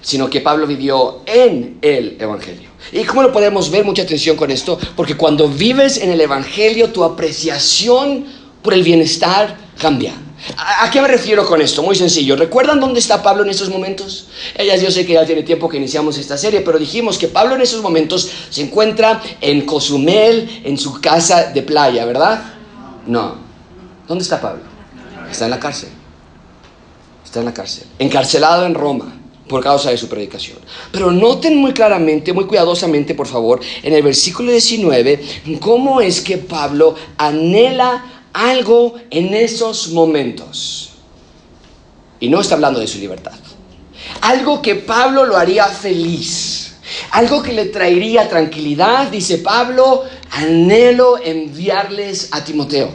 sino 0.00 0.30
que 0.30 0.40
Pablo 0.40 0.66
vivió 0.66 1.22
en 1.26 1.78
el 1.82 2.16
Evangelio. 2.20 2.70
¿Y 2.92 3.02
cómo 3.04 3.22
lo 3.22 3.32
podemos 3.32 3.70
ver? 3.70 3.84
Mucha 3.84 4.02
atención 4.02 4.36
con 4.36 4.50
esto, 4.50 4.78
porque 4.96 5.16
cuando 5.16 5.48
vives 5.48 5.98
en 5.98 6.10
el 6.10 6.20
Evangelio, 6.20 6.90
tu 6.90 7.02
apreciación 7.02 8.26
por 8.62 8.74
el 8.74 8.82
bienestar 8.82 9.56
cambia. 9.78 10.14
¿A, 10.56 10.88
qué 10.90 11.02
me 11.02 11.08
refiero 11.08 11.44
con 11.44 11.60
esto? 11.60 11.82
Muy 11.82 11.96
sencillo. 11.96 12.36
¿Recuerdan 12.36 12.78
dónde 12.78 13.00
está 13.00 13.22
Pablo 13.22 13.42
en 13.42 13.50
estos 13.50 13.70
momentos? 13.70 14.28
Ellas, 14.56 14.80
yo 14.80 14.90
sé 14.90 15.04
que 15.04 15.14
ya 15.14 15.26
tiene 15.26 15.42
tiempo 15.42 15.68
que 15.68 15.78
iniciamos 15.78 16.16
esta 16.16 16.38
serie, 16.38 16.60
pero 16.60 16.78
dijimos 16.78 17.18
que 17.18 17.26
Pablo 17.26 17.56
en 17.56 17.62
esos 17.62 17.82
momentos 17.82 18.30
se 18.48 18.62
encuentra 18.62 19.20
en 19.40 19.66
Cozumel, 19.66 20.62
en 20.64 20.78
su 20.78 21.00
casa 21.00 21.50
de 21.52 21.62
playa, 21.62 22.04
¿verdad? 22.04 22.54
No. 23.06 23.34
¿Dónde 24.06 24.22
está 24.22 24.40
Pablo? 24.40 24.67
Está 25.30 25.44
en 25.44 25.50
la 25.50 25.60
cárcel. 25.60 25.90
Está 27.24 27.40
en 27.40 27.46
la 27.46 27.54
cárcel. 27.54 27.86
Encarcelado 27.98 28.66
en 28.66 28.74
Roma 28.74 29.14
por 29.48 29.62
causa 29.62 29.90
de 29.90 29.96
su 29.96 30.08
predicación. 30.08 30.58
Pero 30.92 31.10
noten 31.10 31.56
muy 31.56 31.72
claramente, 31.72 32.32
muy 32.32 32.44
cuidadosamente, 32.44 33.14
por 33.14 33.26
favor, 33.26 33.60
en 33.82 33.94
el 33.94 34.02
versículo 34.02 34.52
19, 34.52 35.20
cómo 35.60 36.00
es 36.00 36.20
que 36.20 36.38
Pablo 36.38 36.94
anhela 37.16 38.04
algo 38.32 38.94
en 39.10 39.34
esos 39.34 39.88
momentos. 39.90 40.90
Y 42.20 42.28
no 42.28 42.40
está 42.40 42.54
hablando 42.54 42.80
de 42.80 42.86
su 42.86 42.98
libertad. 42.98 43.34
Algo 44.20 44.60
que 44.60 44.74
Pablo 44.76 45.24
lo 45.24 45.36
haría 45.36 45.66
feliz. 45.66 46.76
Algo 47.10 47.42
que 47.42 47.52
le 47.52 47.66
traería 47.66 48.28
tranquilidad, 48.28 49.08
dice 49.08 49.38
Pablo, 49.38 50.04
anhelo 50.30 51.18
enviarles 51.22 52.28
a 52.32 52.42
Timoteo 52.42 52.90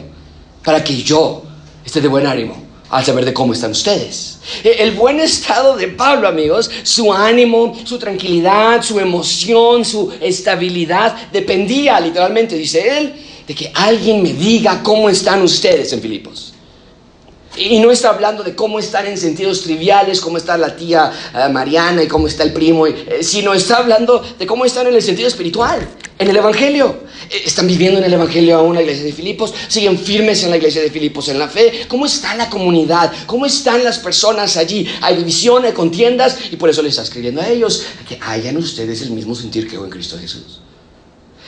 para 0.64 0.82
que 0.82 0.96
yo 1.02 1.42
esté 1.84 2.00
de 2.00 2.08
buen 2.08 2.26
ánimo 2.26 2.56
al 2.90 3.04
saber 3.04 3.24
de 3.24 3.34
cómo 3.34 3.52
están 3.52 3.72
ustedes. 3.72 4.38
E, 4.62 4.82
el 4.82 4.92
buen 4.92 5.18
estado 5.18 5.76
de 5.76 5.88
Pablo, 5.88 6.28
amigos, 6.28 6.70
su 6.82 7.12
ánimo, 7.12 7.76
su 7.84 7.98
tranquilidad, 7.98 8.82
su 8.82 9.00
emoción, 9.00 9.84
su 9.84 10.12
estabilidad, 10.20 11.16
dependía 11.32 11.98
literalmente, 11.98 12.56
dice 12.56 12.98
él, 12.98 13.14
de 13.46 13.54
que 13.54 13.70
alguien 13.74 14.22
me 14.22 14.32
diga 14.32 14.82
cómo 14.82 15.08
están 15.08 15.42
ustedes 15.42 15.92
en 15.92 16.00
Filipos. 16.00 16.53
Y 17.56 17.78
no 17.78 17.90
está 17.90 18.10
hablando 18.10 18.42
de 18.42 18.54
cómo 18.54 18.78
están 18.78 19.06
en 19.06 19.16
sentidos 19.16 19.62
triviales, 19.62 20.20
cómo 20.20 20.38
está 20.38 20.58
la 20.58 20.74
tía 20.74 21.12
eh, 21.34 21.48
Mariana 21.50 22.02
y 22.02 22.08
cómo 22.08 22.26
está 22.26 22.42
el 22.42 22.52
primo, 22.52 22.86
eh, 22.86 23.18
sino 23.22 23.54
está 23.54 23.76
hablando 23.76 24.22
de 24.38 24.46
cómo 24.46 24.64
están 24.64 24.88
en 24.88 24.94
el 24.94 25.02
sentido 25.02 25.28
espiritual, 25.28 25.88
en 26.18 26.28
el 26.28 26.36
Evangelio. 26.36 27.04
Eh, 27.30 27.42
están 27.44 27.66
viviendo 27.68 27.98
en 27.98 28.04
el 28.04 28.12
Evangelio 28.12 28.58
aún 28.58 28.74
la 28.74 28.82
iglesia 28.82 29.04
de 29.04 29.12
Filipos, 29.12 29.54
siguen 29.68 29.98
firmes 29.98 30.42
en 30.42 30.50
la 30.50 30.56
iglesia 30.56 30.82
de 30.82 30.90
Filipos 30.90 31.28
en 31.28 31.38
la 31.38 31.48
fe. 31.48 31.86
¿Cómo 31.86 32.06
está 32.06 32.34
la 32.34 32.50
comunidad? 32.50 33.12
¿Cómo 33.26 33.46
están 33.46 33.84
las 33.84 33.98
personas 33.98 34.56
allí? 34.56 34.88
Hay 35.00 35.16
división, 35.16 35.64
hay 35.64 35.72
contiendas 35.72 36.36
y 36.50 36.56
por 36.56 36.70
eso 36.70 36.82
le 36.82 36.88
está 36.88 37.02
escribiendo 37.02 37.40
a 37.40 37.48
ellos 37.48 37.84
que 38.08 38.18
hayan 38.20 38.56
ustedes 38.56 39.02
el 39.02 39.10
mismo 39.10 39.34
sentir 39.34 39.68
que 39.68 39.78
hubo 39.78 39.84
en 39.84 39.90
Cristo 39.90 40.18
Jesús. 40.18 40.60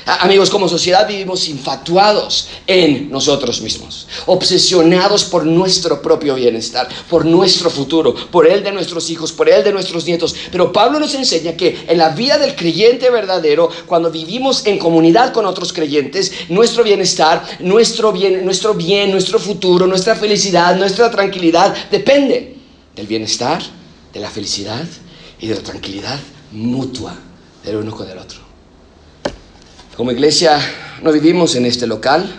Amigos, 0.06 0.50
como 0.50 0.68
sociedad 0.68 1.08
vivimos 1.08 1.48
infatuados 1.48 2.46
en 2.68 3.10
nosotros 3.10 3.60
mismos, 3.60 4.06
obsesionados 4.26 5.24
por 5.24 5.44
nuestro 5.44 6.00
propio 6.00 6.36
bienestar, 6.36 6.88
por 7.10 7.24
nuestro 7.26 7.70
futuro, 7.70 8.14
por 8.14 8.46
el 8.46 8.62
de 8.62 8.70
nuestros 8.70 9.10
hijos, 9.10 9.32
por 9.32 9.48
el 9.48 9.64
de 9.64 9.72
nuestros 9.72 10.06
nietos. 10.06 10.32
Pero 10.52 10.72
Pablo 10.72 11.00
nos 11.00 11.12
enseña 11.14 11.56
que 11.56 11.84
en 11.88 11.98
la 11.98 12.10
vida 12.10 12.38
del 12.38 12.54
creyente 12.54 13.10
verdadero, 13.10 13.68
cuando 13.86 14.12
vivimos 14.12 14.64
en 14.66 14.78
comunidad 14.78 15.32
con 15.32 15.44
otros 15.44 15.72
creyentes, 15.72 16.30
nuestro 16.50 16.84
bienestar, 16.84 17.44
nuestro 17.58 18.12
bien, 18.12 18.44
nuestro 18.44 18.74
bien, 18.74 19.10
nuestro 19.10 19.40
futuro, 19.40 19.88
nuestra 19.88 20.14
felicidad, 20.14 20.76
nuestra 20.76 21.10
tranquilidad 21.10 21.74
depende 21.90 22.56
del 22.94 23.08
bienestar, 23.08 23.60
de 24.12 24.20
la 24.20 24.30
felicidad 24.30 24.86
y 25.40 25.48
de 25.48 25.56
la 25.56 25.62
tranquilidad 25.62 26.20
mutua 26.52 27.12
del 27.64 27.74
uno 27.74 27.90
con 27.90 28.08
el 28.08 28.18
otro. 28.18 28.45
Como 29.96 30.12
iglesia 30.12 30.60
no 31.02 31.10
vivimos 31.10 31.54
en 31.54 31.64
este 31.64 31.86
local, 31.86 32.30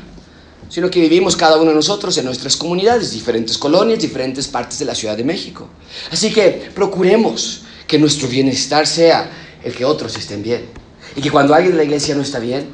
sino 0.69 0.91
que 0.91 0.99
vivimos 0.99 1.35
cada 1.35 1.57
uno 1.57 1.71
de 1.71 1.75
nosotros 1.75 2.15
en 2.19 2.25
nuestras 2.25 2.55
comunidades, 2.55 3.11
diferentes 3.11 3.57
colonias, 3.57 3.99
diferentes 3.99 4.47
partes 4.47 4.77
de 4.77 4.85
la 4.85 4.93
Ciudad 4.93 5.17
de 5.17 5.23
México. 5.23 5.67
Así 6.11 6.31
que 6.31 6.69
procuremos 6.75 7.61
que 7.87 7.97
nuestro 7.97 8.27
bienestar 8.27 8.85
sea 8.85 9.31
el 9.63 9.73
que 9.73 9.85
otros 9.85 10.15
estén 10.15 10.43
bien. 10.43 10.67
Y 11.15 11.21
que 11.21 11.31
cuando 11.31 11.55
alguien 11.55 11.71
de 11.71 11.77
la 11.77 11.83
iglesia 11.85 12.13
no 12.13 12.21
está 12.21 12.37
bien, 12.37 12.67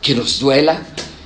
que 0.00 0.14
nos 0.14 0.38
duela 0.38 0.80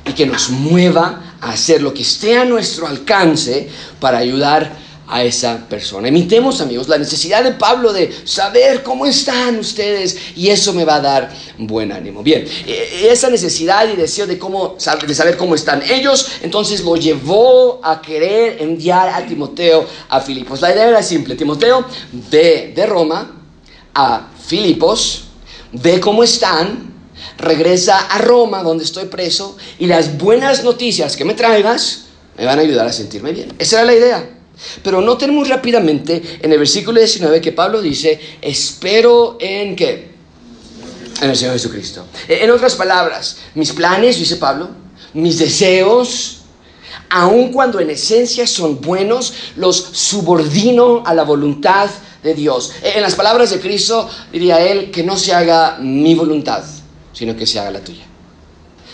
y 0.06 0.12
que 0.14 0.24
nos 0.24 0.48
mueva 0.48 1.36
a 1.42 1.50
hacer 1.50 1.82
lo 1.82 1.92
que 1.92 2.00
esté 2.00 2.38
a 2.38 2.46
nuestro 2.46 2.86
alcance 2.86 3.68
para 4.00 4.16
ayudar 4.16 4.72
a 5.08 5.24
esa 5.24 5.66
persona. 5.68 6.08
Imitemos, 6.08 6.60
amigos, 6.60 6.86
la 6.86 6.98
necesidad 6.98 7.42
de 7.42 7.52
Pablo 7.52 7.92
de 7.92 8.14
saber 8.24 8.82
cómo 8.82 9.06
están 9.06 9.58
ustedes 9.58 10.16
y 10.36 10.48
eso 10.50 10.74
me 10.74 10.84
va 10.84 10.96
a 10.96 11.00
dar 11.00 11.30
buen 11.56 11.90
ánimo. 11.92 12.22
Bien, 12.22 12.46
e, 12.66 12.72
e, 12.72 13.10
esa 13.10 13.30
necesidad 13.30 13.88
y 13.88 13.96
deseo 13.96 14.26
de, 14.26 14.38
cómo, 14.38 14.76
de 15.06 15.14
saber 15.14 15.38
cómo 15.38 15.54
están 15.54 15.82
ellos, 15.88 16.28
entonces 16.42 16.82
lo 16.84 16.96
llevó 16.96 17.80
a 17.82 18.02
querer 18.02 18.60
enviar 18.60 19.08
a 19.08 19.26
Timoteo 19.26 19.86
a 20.10 20.20
Filipos. 20.20 20.60
La 20.60 20.72
idea 20.72 20.88
era 20.88 21.02
simple, 21.02 21.34
Timoteo 21.36 21.86
ve 22.30 22.72
de 22.76 22.86
Roma 22.86 23.32
a 23.94 24.28
Filipos, 24.46 25.24
ve 25.72 26.00
cómo 26.00 26.22
están, 26.22 26.92
regresa 27.38 27.98
a 27.98 28.18
Roma 28.18 28.62
donde 28.62 28.84
estoy 28.84 29.06
preso 29.06 29.56
y 29.78 29.86
las 29.86 30.18
buenas 30.18 30.64
noticias 30.64 31.16
que 31.16 31.24
me 31.24 31.32
traigas 31.32 32.04
me 32.36 32.44
van 32.44 32.58
a 32.58 32.62
ayudar 32.62 32.86
a 32.86 32.92
sentirme 32.92 33.32
bien. 33.32 33.54
Esa 33.58 33.78
era 33.78 33.86
la 33.86 33.94
idea. 33.94 34.37
Pero 34.82 35.00
noten 35.00 35.34
muy 35.34 35.48
rápidamente 35.48 36.38
en 36.40 36.52
el 36.52 36.58
versículo 36.58 36.98
19 36.98 37.40
que 37.40 37.52
Pablo 37.52 37.80
dice, 37.80 38.18
espero 38.40 39.36
en 39.40 39.76
qué? 39.76 40.12
En 41.20 41.30
el 41.30 41.36
Señor 41.36 41.54
Jesucristo. 41.54 42.06
En 42.28 42.50
otras 42.50 42.74
palabras, 42.74 43.38
mis 43.54 43.72
planes, 43.72 44.18
dice 44.18 44.36
Pablo, 44.36 44.70
mis 45.14 45.38
deseos, 45.38 46.38
aun 47.08 47.52
cuando 47.52 47.80
en 47.80 47.90
esencia 47.90 48.46
son 48.46 48.80
buenos, 48.80 49.32
los 49.56 49.76
subordino 49.76 51.02
a 51.04 51.14
la 51.14 51.24
voluntad 51.24 51.88
de 52.22 52.34
Dios. 52.34 52.72
En 52.82 53.02
las 53.02 53.14
palabras 53.14 53.50
de 53.50 53.60
Cristo 53.60 54.08
diría 54.32 54.60
él 54.60 54.90
que 54.90 55.02
no 55.02 55.16
se 55.16 55.32
haga 55.32 55.78
mi 55.80 56.14
voluntad, 56.14 56.64
sino 57.12 57.36
que 57.36 57.46
se 57.46 57.58
haga 57.58 57.70
la 57.70 57.80
tuya. 57.80 58.04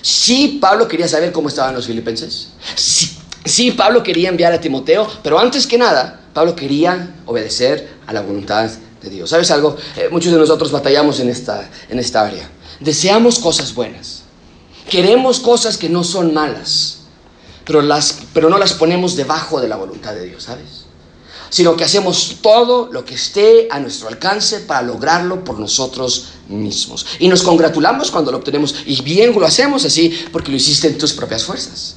Sí, 0.03 0.59
Pablo 0.61 0.87
quería 0.87 1.09
saber 1.09 1.33
cómo 1.33 1.49
estaban 1.49 1.75
los 1.75 1.87
filipenses. 1.87 2.51
Sí, 2.75 3.17
Sí, 3.45 3.73
Pablo 3.73 4.03
quería 4.03 4.31
enviar 4.31 4.53
a 4.55 4.61
Timoteo, 4.61 5.07
pero 5.23 5.39
antes 5.39 5.67
que 5.67 5.77
nada, 5.77 6.21
Pablo 6.33 6.57
quería 6.57 7.15
obedecer 7.27 7.99
a 8.07 8.13
la 8.13 8.23
voluntad 8.23 8.71
de 9.03 9.11
Dios. 9.11 9.29
¿Sabes 9.29 9.51
algo? 9.51 9.77
Eh, 9.97 10.09
muchos 10.11 10.33
de 10.33 10.39
nosotros 10.39 10.73
batallamos 10.73 11.21
en 11.21 11.29
esta, 11.29 11.71
en 11.91 11.99
esta 11.99 12.23
área. 12.23 12.49
Deseamos 12.81 13.39
cosas 13.39 13.75
buenas. 13.75 14.23
Queremos 14.89 15.41
cosas 15.41 15.77
que 15.77 15.91
no 15.91 16.05
son 16.05 16.33
malas, 16.33 17.01
pero, 17.67 17.83
las, 17.83 18.19
pero 18.33 18.49
no 18.49 18.57
las 18.57 18.73
ponemos 18.73 19.15
debajo 19.15 19.61
de 19.61 19.69
la 19.69 19.77
voluntad 19.77 20.15
de 20.15 20.25
Dios, 20.25 20.45
¿sabes? 20.45 20.87
Sino 21.51 21.77
que 21.77 21.85
hacemos 21.85 22.39
todo 22.41 22.91
lo 22.91 23.05
que 23.05 23.15
esté 23.15 23.69
a 23.71 23.79
nuestro 23.79 24.09
alcance 24.09 24.61
para 24.61 24.83
lograrlo 24.83 25.45
por 25.45 25.59
nosotros 25.59 26.29
mismos. 26.49 27.07
Y 27.19 27.29
nos 27.29 27.43
congratulamos 27.43 28.11
cuando 28.11 28.33
lo 28.33 28.39
obtenemos. 28.39 28.75
Y 28.87 29.01
bien 29.03 29.39
lo 29.39 29.47
hacemos 29.47 29.85
así 29.85 30.27
porque 30.33 30.51
lo 30.51 30.57
hiciste 30.57 30.89
en 30.89 30.99
tus 30.99 31.13
propias 31.13 31.45
fuerzas. 31.45 31.97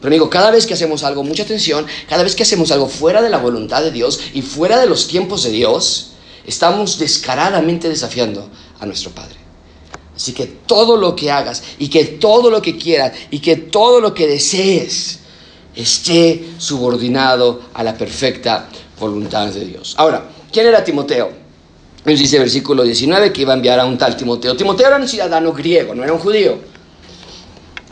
Pero 0.00 0.08
amigo, 0.08 0.30
cada 0.30 0.50
vez 0.50 0.66
que 0.66 0.74
hacemos 0.74 1.04
algo, 1.04 1.22
mucha 1.22 1.42
atención, 1.42 1.86
cada 2.08 2.22
vez 2.22 2.34
que 2.34 2.42
hacemos 2.42 2.70
algo 2.70 2.88
fuera 2.88 3.20
de 3.20 3.28
la 3.28 3.38
voluntad 3.38 3.82
de 3.82 3.90
Dios 3.90 4.18
y 4.32 4.42
fuera 4.42 4.78
de 4.78 4.86
los 4.86 5.08
tiempos 5.08 5.42
de 5.42 5.50
Dios, 5.50 6.12
estamos 6.46 6.98
descaradamente 6.98 7.88
desafiando 7.88 8.48
a 8.78 8.86
nuestro 8.86 9.10
Padre. 9.10 9.36
Así 10.16 10.32
que 10.32 10.46
todo 10.46 10.96
lo 10.96 11.14
que 11.16 11.30
hagas 11.30 11.62
y 11.78 11.88
que 11.88 12.04
todo 12.04 12.50
lo 12.50 12.60
que 12.60 12.76
quieras 12.76 13.12
y 13.30 13.38
que 13.40 13.56
todo 13.56 14.00
lo 14.00 14.12
que 14.14 14.26
desees 14.26 15.20
esté 15.74 16.50
subordinado 16.58 17.62
a 17.74 17.82
la 17.82 17.94
perfecta 17.96 18.68
voluntad 18.98 19.48
de 19.48 19.64
Dios. 19.64 19.94
Ahora, 19.96 20.24
¿quién 20.52 20.66
era 20.66 20.84
Timoteo? 20.84 21.30
Nos 22.04 22.18
dice 22.18 22.36
el 22.36 22.42
versículo 22.42 22.82
19 22.82 23.32
que 23.32 23.42
iba 23.42 23.52
a 23.52 23.56
enviar 23.56 23.78
a 23.80 23.84
un 23.84 23.98
tal 23.98 24.16
Timoteo. 24.16 24.56
Timoteo 24.56 24.88
era 24.88 24.96
un 24.96 25.08
ciudadano 25.08 25.52
griego, 25.52 25.94
no 25.94 26.02
era 26.02 26.12
un 26.12 26.18
judío. 26.18 26.58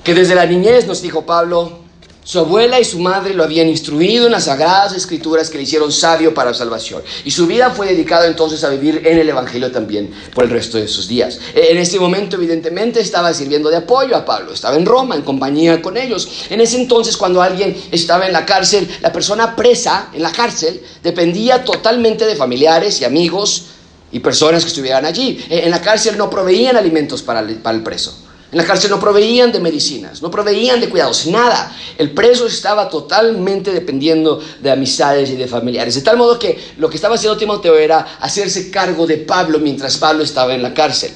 Que 0.03 0.15
desde 0.15 0.35
la 0.35 0.47
niñez, 0.47 0.87
nos 0.87 1.03
dijo 1.03 1.27
Pablo, 1.27 1.81
su 2.29 2.39
abuela 2.39 2.79
y 2.79 2.85
su 2.85 2.99
madre 2.99 3.33
lo 3.33 3.43
habían 3.43 3.71
instruido 3.71 4.27
en 4.27 4.33
las 4.33 4.45
sagradas 4.45 4.93
escrituras 4.93 5.49
que 5.49 5.57
le 5.57 5.63
hicieron 5.63 5.91
sabio 5.91 6.35
para 6.35 6.51
la 6.51 6.55
salvación. 6.55 7.03
Y 7.25 7.31
su 7.31 7.47
vida 7.47 7.71
fue 7.71 7.87
dedicada 7.87 8.27
entonces 8.27 8.63
a 8.65 8.69
vivir 8.69 9.01
en 9.07 9.19
el 9.19 9.31
Evangelio 9.31 9.73
también 9.73 10.11
por 10.35 10.45
el 10.45 10.51
resto 10.51 10.77
de 10.77 10.89
sus 10.89 11.09
días. 11.09 11.41
E, 11.55 11.73
en 11.73 11.79
este 11.79 11.99
momento, 11.99 12.37
evidentemente, 12.37 13.01
estaba 13.01 13.33
sirviendo 13.33 13.71
de 13.71 13.79
apoyo 13.79 14.15
a 14.15 14.27
Pablo. 14.27 14.53
Estaba 14.53 14.77
en 14.77 14.85
Roma, 14.85 15.17
en 15.17 15.23
compañía 15.23 15.81
con 15.81 15.97
ellos. 15.97 16.29
En 16.51 16.61
ese 16.61 16.79
entonces, 16.79 17.17
cuando 17.17 17.41
alguien 17.41 17.75
estaba 17.91 18.27
en 18.27 18.35
la 18.35 18.45
cárcel, 18.45 18.87
la 19.01 19.11
persona 19.11 19.57
presa 19.57 20.11
en 20.13 20.23
la 20.23 20.31
cárcel 20.31 20.83
dependía 21.03 21.65
totalmente 21.65 22.27
de 22.27 22.37
familiares 22.37 23.01
y 23.01 23.07
amigos 23.07 23.69
y 24.13 24.19
personas 24.19 24.65
que 24.65 24.69
estuvieran 24.69 25.07
allí. 25.07 25.43
E, 25.49 25.65
en 25.65 25.71
la 25.71 25.81
cárcel 25.81 26.19
no 26.19 26.29
proveían 26.29 26.77
alimentos 26.77 27.23
para 27.23 27.41
el 27.41 27.83
preso. 27.83 28.28
En 28.51 28.57
la 28.57 28.65
cárcel 28.65 28.91
no 28.91 28.99
proveían 28.99 29.53
de 29.53 29.61
medicinas, 29.61 30.23
no 30.23 30.31
proveían 30.31 30.81
de 30.81 30.89
cuidados, 30.89 31.27
nada. 31.27 31.77
El 31.99 32.13
preso 32.13 32.47
estaba 32.47 32.89
totalmente 32.89 33.73
dependiendo 33.73 34.41
de 34.63 34.71
amistades 34.71 35.29
y 35.29 35.37
de 35.37 35.47
familiares. 35.47 35.95
De 35.95 36.01
tal 36.01 36.17
modo 36.17 36.39
que 36.39 36.59
lo 36.79 36.89
que 36.89 36.97
estaba 36.97 37.17
haciendo 37.17 37.37
Timoteo 37.37 37.77
era 37.77 38.17
hacerse 38.21 38.71
cargo 38.71 39.07
de 39.07 39.19
Pablo 39.19 39.59
mientras 39.59 39.99
Pablo 39.99 40.25
estaba 40.25 40.55
en 40.55 40.63
la 40.63 40.73
cárcel. 40.73 41.11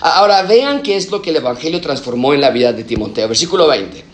Ahora 0.00 0.42
vean 0.42 0.82
qué 0.82 0.96
es 0.96 1.08
lo 1.08 1.22
que 1.22 1.30
el 1.30 1.36
Evangelio 1.36 1.80
transformó 1.80 2.34
en 2.34 2.40
la 2.40 2.50
vida 2.50 2.72
de 2.72 2.82
Timoteo. 2.82 3.28
Versículo 3.28 3.68
20. 3.68 4.04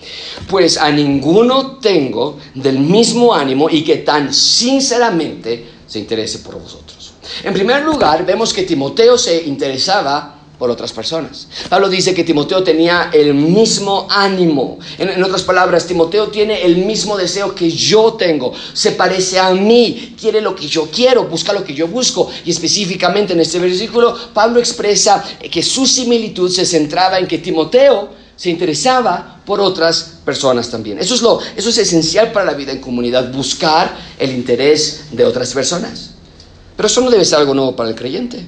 Pues 0.47 0.77
a 0.77 0.91
ninguno 0.91 1.79
tengo 1.79 2.39
del 2.55 2.81
mismo 2.81 3.35
ánimo 3.35 3.71
y 3.71 3.83
que 3.83 3.97
tan 3.99 4.35
sinceramente 4.35 5.65
se 5.87 6.01
interese 6.01 6.41
por 6.41 6.61
vosotros. 6.61 7.13
En 7.43 7.55
primer 7.55 7.83
lugar, 7.83 8.27
vemos 8.27 8.53
que 8.53 8.65
Timoteo 8.65 9.17
se 9.17 9.43
interesaba 9.45 10.38
por 10.59 10.71
otras 10.71 10.93
personas. 10.93 11.47
Pablo 11.69 11.89
dice 11.89 12.13
que 12.13 12.25
Timoteo 12.25 12.65
tenía 12.65 13.11
el 13.13 13.33
mismo 13.33 14.09
ánimo. 14.11 14.79
En, 14.99 15.23
otras 15.23 15.43
palabras, 15.43 15.87
Timoteo 15.87 16.29
tiene 16.29 16.63
el 16.65 16.79
mismo 16.79 17.17
deseo 17.17 17.55
que 17.55 17.71
yo 17.71 18.15
tengo. 18.15 18.53
Se 18.73 18.93
parece 18.93 19.39
a 19.39 19.53
mí, 19.53 20.17
quiere 20.21 20.41
lo 20.41 20.57
que 20.57 20.67
yo 20.67 20.89
quiero, 20.91 21.25
busca 21.25 21.53
lo 21.53 21.65
que 21.65 21.75
yo 21.75 21.87
busco. 21.87 22.29
Y 22.45 22.51
específicamente 22.51 23.35
en 23.35 23.41
este 23.41 23.61
versículo, 23.61 24.17
Pablo 24.35 24.59
expresa 24.59 25.25
que 25.51 25.63
su 25.63 25.87
similitud 25.87 26.51
se 26.51 26.67
centraba 26.67 27.19
en 27.19 27.29
que 27.29 27.39
Timoteo 27.39 28.09
se 28.35 28.51
interesaba 28.51 29.41
por 29.45 29.61
otras 29.61 30.19
personas 30.25 30.71
también. 30.71 30.99
Eso 30.99 31.15
es, 31.15 31.23
lo, 31.23 31.41
eso 31.57 31.71
es 31.71 31.79
esencial 31.79 32.33
para 32.33 32.47
la 32.47 32.55
vida 32.55 32.73
en 32.73 32.81
comunidad, 32.81 33.33
buscar 33.33 33.97
el 34.19 34.31
interés 34.33 35.07
de 35.13 35.25
otras 35.25 35.53
personas. 35.53 36.11
Pero 36.77 36.87
eso 36.87 37.01
no 37.01 37.11
debe 37.11 37.25
ser 37.25 37.39
algo 37.39 37.55
nuevo 37.55 37.75
para 37.75 37.91
el 37.91 37.97
creyente. 37.97 38.47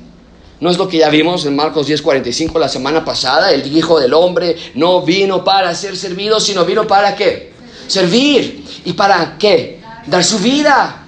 No 0.61 0.71
es 0.71 0.76
lo 0.76 0.87
que 0.87 0.99
ya 0.99 1.09
vimos 1.09 1.47
en 1.47 1.57
Marcos 1.57 1.88
10:45 1.88 2.59
la 2.59 2.69
semana 2.69 3.02
pasada. 3.02 3.50
El 3.50 3.75
Hijo 3.75 3.99
del 3.99 4.12
Hombre 4.12 4.57
no 4.75 5.02
vino 5.02 5.43
para 5.43 5.75
ser 5.75 5.97
servido, 5.97 6.38
sino 6.38 6.67
vino 6.67 6.87
para 6.87 7.17
qué? 7.17 7.52
Servir. 7.87 8.64
¿Y 8.85 8.93
para 8.93 9.38
qué? 9.38 9.81
Dar 10.07 10.23
su 10.23 10.38
vida 10.38 11.07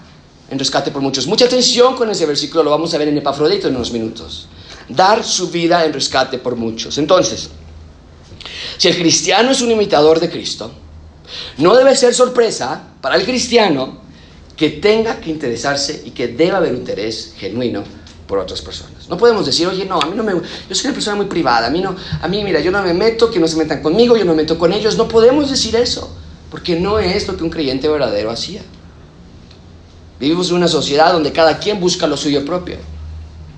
en 0.51 0.59
rescate 0.59 0.91
por 0.91 1.03
muchos. 1.03 1.27
Mucha 1.27 1.45
atención 1.45 1.97
con 1.97 2.11
ese 2.11 2.25
versículo, 2.25 2.63
lo 2.63 2.71
vamos 2.71 2.93
a 2.95 2.99
ver 2.99 3.09
en 3.09 3.19
Epafrodito 3.19 3.69
en 3.69 3.77
unos 3.77 3.93
minutos. 3.93 4.49
Dar 4.89 5.23
su 5.23 5.51
vida 5.51 5.85
en 5.85 5.93
rescate 5.93 6.39
por 6.39 6.57
muchos. 6.57 6.97
Entonces, 6.97 7.51
si 8.79 8.89
el 8.89 8.97
cristiano 8.97 9.51
es 9.51 9.61
un 9.61 9.71
imitador 9.71 10.19
de 10.19 10.31
Cristo, 10.31 10.73
no 11.59 11.75
debe 11.75 11.95
ser 11.95 12.15
sorpresa 12.15 12.89
para 13.03 13.17
el 13.17 13.25
cristiano 13.25 14.01
que 14.57 14.71
tenga 14.71 15.21
que 15.21 15.31
interesarse 15.31 16.03
y 16.05 16.11
que 16.11 16.29
deba 16.29 16.59
haber 16.59 16.75
interés 16.75 17.35
genuino 17.37 17.85
por 18.33 18.39
otras 18.39 18.63
personas. 18.63 19.11
No 19.11 19.19
podemos 19.19 19.45
decir, 19.45 19.67
oye, 19.67 19.85
no, 19.85 20.01
a 20.01 20.07
mí 20.07 20.15
no 20.17 20.23
me... 20.23 20.33
Yo 20.33 20.75
soy 20.75 20.87
una 20.87 20.95
persona 20.95 21.17
muy 21.17 21.27
privada, 21.27 21.67
a 21.67 21.71
mí 21.71 21.83
no, 21.83 21.95
a 22.23 22.29
mí, 22.29 22.43
mira, 22.43 22.61
yo 22.61 22.71
no 22.71 22.83
me 22.83 22.95
meto, 22.95 23.31
que 23.31 23.39
no 23.39 23.47
se 23.47 23.59
metan 23.59 23.83
conmigo, 23.83 24.17
yo 24.17 24.25
no 24.25 24.31
me 24.31 24.39
meto 24.39 24.59
con 24.59 24.73
ellos. 24.73 24.97
No 24.97 25.07
podemos 25.07 25.51
decir 25.51 25.77
eso, 25.77 26.11
porque 26.51 26.81
no 26.81 26.99
es 26.99 27.29
lo 27.29 27.37
que 27.37 27.45
un 27.45 27.51
creyente 27.51 27.89
verdadero 27.89 28.31
hacía. 28.31 28.63
Vivimos 30.19 30.49
en 30.49 30.57
una 30.57 30.69
sociedad 30.69 31.13
donde 31.13 31.31
cada 31.31 31.59
quien 31.59 31.79
busca 31.79 32.07
lo 32.07 32.17
suyo 32.17 32.43
propio 32.43 32.79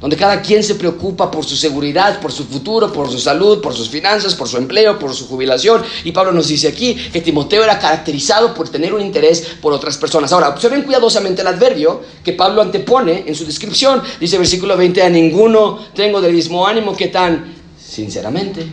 donde 0.04 0.18
cada 0.18 0.42
quien 0.42 0.62
se 0.62 0.74
preocupa 0.74 1.30
por 1.30 1.46
su 1.46 1.56
seguridad, 1.56 2.20
por 2.20 2.30
su 2.30 2.44
futuro, 2.44 2.92
por 2.92 3.10
su 3.10 3.18
salud, 3.18 3.62
por 3.62 3.74
sus 3.74 3.88
finanzas, 3.88 4.34
por 4.34 4.46
su 4.46 4.58
empleo, 4.58 4.98
por 4.98 5.14
su 5.14 5.26
jubilación. 5.26 5.82
Y 6.04 6.12
Pablo 6.12 6.30
nos 6.30 6.48
dice 6.48 6.68
aquí 6.68 6.94
que 7.10 7.22
Timoteo 7.22 7.64
era 7.64 7.78
caracterizado 7.78 8.52
por 8.52 8.68
tener 8.68 8.92
un 8.92 9.00
interés 9.00 9.56
por 9.62 9.72
otras 9.72 9.96
personas. 9.96 10.30
Ahora, 10.30 10.50
observen 10.50 10.82
cuidadosamente 10.82 11.40
el 11.40 11.48
adverbio 11.48 12.02
que 12.22 12.34
Pablo 12.34 12.60
antepone 12.60 13.24
en 13.26 13.34
su 13.34 13.46
descripción. 13.46 14.02
Dice 14.20 14.36
versículo 14.36 14.76
20, 14.76 15.02
a 15.02 15.08
ninguno 15.08 15.86
tengo 15.94 16.20
del 16.20 16.34
mismo 16.34 16.66
ánimo 16.66 16.94
que 16.94 17.08
tan 17.08 17.54
sinceramente 17.82 18.66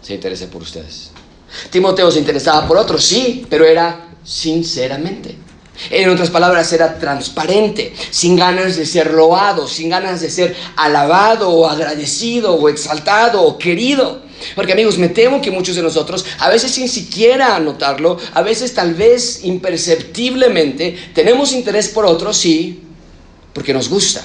se 0.00 0.14
interese 0.14 0.46
por 0.46 0.62
ustedes. 0.62 1.10
Timoteo 1.68 2.10
se 2.10 2.20
interesaba 2.20 2.66
por 2.66 2.78
otros, 2.78 3.04
sí, 3.04 3.44
pero 3.50 3.66
era 3.66 4.08
sinceramente. 4.24 5.43
En 5.90 6.08
otras 6.08 6.30
palabras, 6.30 6.72
era 6.72 6.98
transparente, 6.98 7.92
sin 8.10 8.36
ganas 8.36 8.76
de 8.76 8.86
ser 8.86 9.12
loado, 9.12 9.66
sin 9.66 9.88
ganas 9.88 10.20
de 10.20 10.30
ser 10.30 10.56
alabado 10.76 11.50
o 11.50 11.68
agradecido 11.68 12.54
o 12.54 12.68
exaltado 12.68 13.42
o 13.42 13.58
querido. 13.58 14.22
Porque 14.54 14.72
amigos, 14.72 14.98
me 14.98 15.08
temo 15.08 15.40
que 15.40 15.50
muchos 15.50 15.74
de 15.76 15.82
nosotros, 15.82 16.24
a 16.38 16.48
veces 16.48 16.72
sin 16.72 16.88
siquiera 16.88 17.58
notarlo, 17.58 18.18
a 18.34 18.42
veces 18.42 18.74
tal 18.74 18.94
vez 18.94 19.40
imperceptiblemente, 19.44 20.96
tenemos 21.14 21.52
interés 21.52 21.88
por 21.88 22.04
otros, 22.04 22.36
sí, 22.36 22.82
porque 23.52 23.74
nos 23.74 23.88
gusta. 23.88 24.22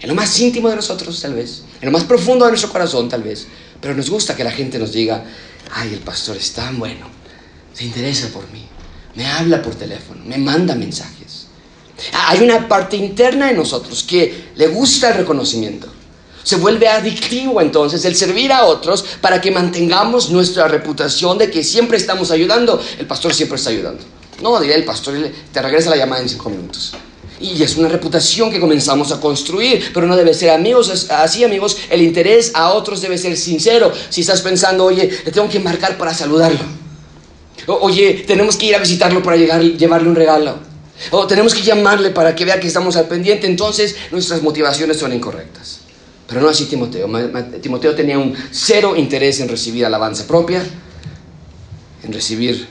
En 0.00 0.08
lo 0.08 0.14
más 0.14 0.38
íntimo 0.38 0.68
de 0.68 0.76
nosotros, 0.76 1.20
tal 1.20 1.34
vez, 1.34 1.62
en 1.80 1.86
lo 1.86 1.92
más 1.92 2.04
profundo 2.04 2.44
de 2.44 2.52
nuestro 2.52 2.70
corazón, 2.70 3.08
tal 3.08 3.22
vez, 3.22 3.46
pero 3.80 3.94
nos 3.94 4.08
gusta 4.08 4.36
que 4.36 4.44
la 4.44 4.52
gente 4.52 4.78
nos 4.78 4.92
diga, 4.92 5.24
ay, 5.72 5.92
el 5.92 6.00
pastor 6.00 6.36
es 6.36 6.52
tan 6.52 6.78
bueno, 6.78 7.08
se 7.72 7.84
interesa 7.84 8.28
por 8.28 8.48
mí 8.50 8.75
me 9.16 9.26
habla 9.26 9.62
por 9.62 9.74
teléfono, 9.74 10.22
me 10.24 10.38
manda 10.38 10.74
mensajes. 10.74 11.46
Hay 12.12 12.40
una 12.42 12.68
parte 12.68 12.96
interna 12.96 13.46
de 13.46 13.54
nosotros 13.54 14.02
que 14.02 14.50
le 14.54 14.68
gusta 14.68 15.10
el 15.10 15.16
reconocimiento. 15.18 15.88
Se 16.42 16.56
vuelve 16.56 16.86
adictivo 16.86 17.60
entonces 17.60 18.04
el 18.04 18.14
servir 18.14 18.52
a 18.52 18.66
otros 18.66 19.04
para 19.20 19.40
que 19.40 19.50
mantengamos 19.50 20.30
nuestra 20.30 20.68
reputación 20.68 21.38
de 21.38 21.50
que 21.50 21.64
siempre 21.64 21.96
estamos 21.96 22.30
ayudando. 22.30 22.80
El 22.98 23.06
pastor 23.06 23.34
siempre 23.34 23.56
está 23.56 23.70
ayudando. 23.70 24.04
No, 24.42 24.60
diré 24.60 24.74
el 24.74 24.84
pastor 24.84 25.14
te 25.50 25.62
regresa 25.62 25.90
la 25.90 25.96
llamada 25.96 26.22
en 26.22 26.28
cinco 26.28 26.50
minutos. 26.50 26.92
Y 27.40 27.62
es 27.62 27.76
una 27.76 27.88
reputación 27.88 28.50
que 28.50 28.60
comenzamos 28.60 29.10
a 29.12 29.20
construir, 29.20 29.90
pero 29.92 30.06
no 30.06 30.16
debe 30.16 30.34
ser 30.34 30.50
amigos, 30.50 31.10
así 31.10 31.42
amigos, 31.42 31.76
el 31.90 32.00
interés 32.02 32.52
a 32.54 32.70
otros 32.70 33.00
debe 33.00 33.18
ser 33.18 33.36
sincero. 33.36 33.92
Si 34.08 34.20
estás 34.20 34.40
pensando, 34.40 34.84
oye, 34.84 35.10
le 35.24 35.32
tengo 35.32 35.48
que 35.48 35.58
marcar 35.58 35.98
para 35.98 36.14
saludarlo 36.14 36.85
Oye, 37.66 38.24
tenemos 38.26 38.56
que 38.56 38.66
ir 38.66 38.76
a 38.76 38.78
visitarlo 38.78 39.22
para 39.22 39.36
llegar, 39.36 39.60
llevarle 39.60 40.08
un 40.08 40.14
regalo. 40.14 40.54
O 41.10 41.26
tenemos 41.26 41.54
que 41.54 41.62
llamarle 41.62 42.10
para 42.10 42.34
que 42.34 42.44
vea 42.44 42.60
que 42.60 42.68
estamos 42.68 42.96
al 42.96 43.06
pendiente. 43.06 43.46
Entonces 43.46 43.96
nuestras 44.10 44.42
motivaciones 44.42 44.98
son 44.98 45.12
incorrectas. 45.12 45.80
Pero 46.26 46.40
no 46.40 46.48
así 46.48 46.66
Timoteo. 46.66 47.08
Timoteo 47.60 47.94
tenía 47.94 48.18
un 48.18 48.34
cero 48.50 48.96
interés 48.96 49.40
en 49.40 49.48
recibir 49.48 49.84
alabanza 49.84 50.26
propia, 50.26 50.64
en 52.02 52.12
recibir 52.12 52.66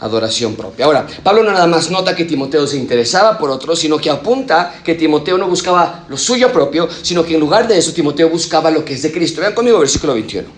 adoración 0.00 0.54
propia. 0.54 0.84
Ahora, 0.84 1.06
Pablo 1.22 1.42
no 1.42 1.50
nada 1.50 1.66
más 1.66 1.90
nota 1.90 2.14
que 2.14 2.24
Timoteo 2.24 2.66
se 2.66 2.76
interesaba 2.76 3.38
por 3.38 3.50
otro, 3.50 3.74
sino 3.74 3.98
que 3.98 4.10
apunta 4.10 4.80
que 4.84 4.94
Timoteo 4.94 5.38
no 5.38 5.48
buscaba 5.48 6.04
lo 6.08 6.16
suyo 6.16 6.52
propio, 6.52 6.88
sino 7.02 7.24
que 7.24 7.34
en 7.34 7.40
lugar 7.40 7.66
de 7.66 7.78
eso 7.78 7.92
Timoteo 7.92 8.28
buscaba 8.28 8.70
lo 8.70 8.84
que 8.84 8.94
es 8.94 9.02
de 9.02 9.10
Cristo. 9.10 9.40
Vean 9.40 9.54
conmigo 9.54 9.78
versículo 9.78 10.14
21. 10.14 10.48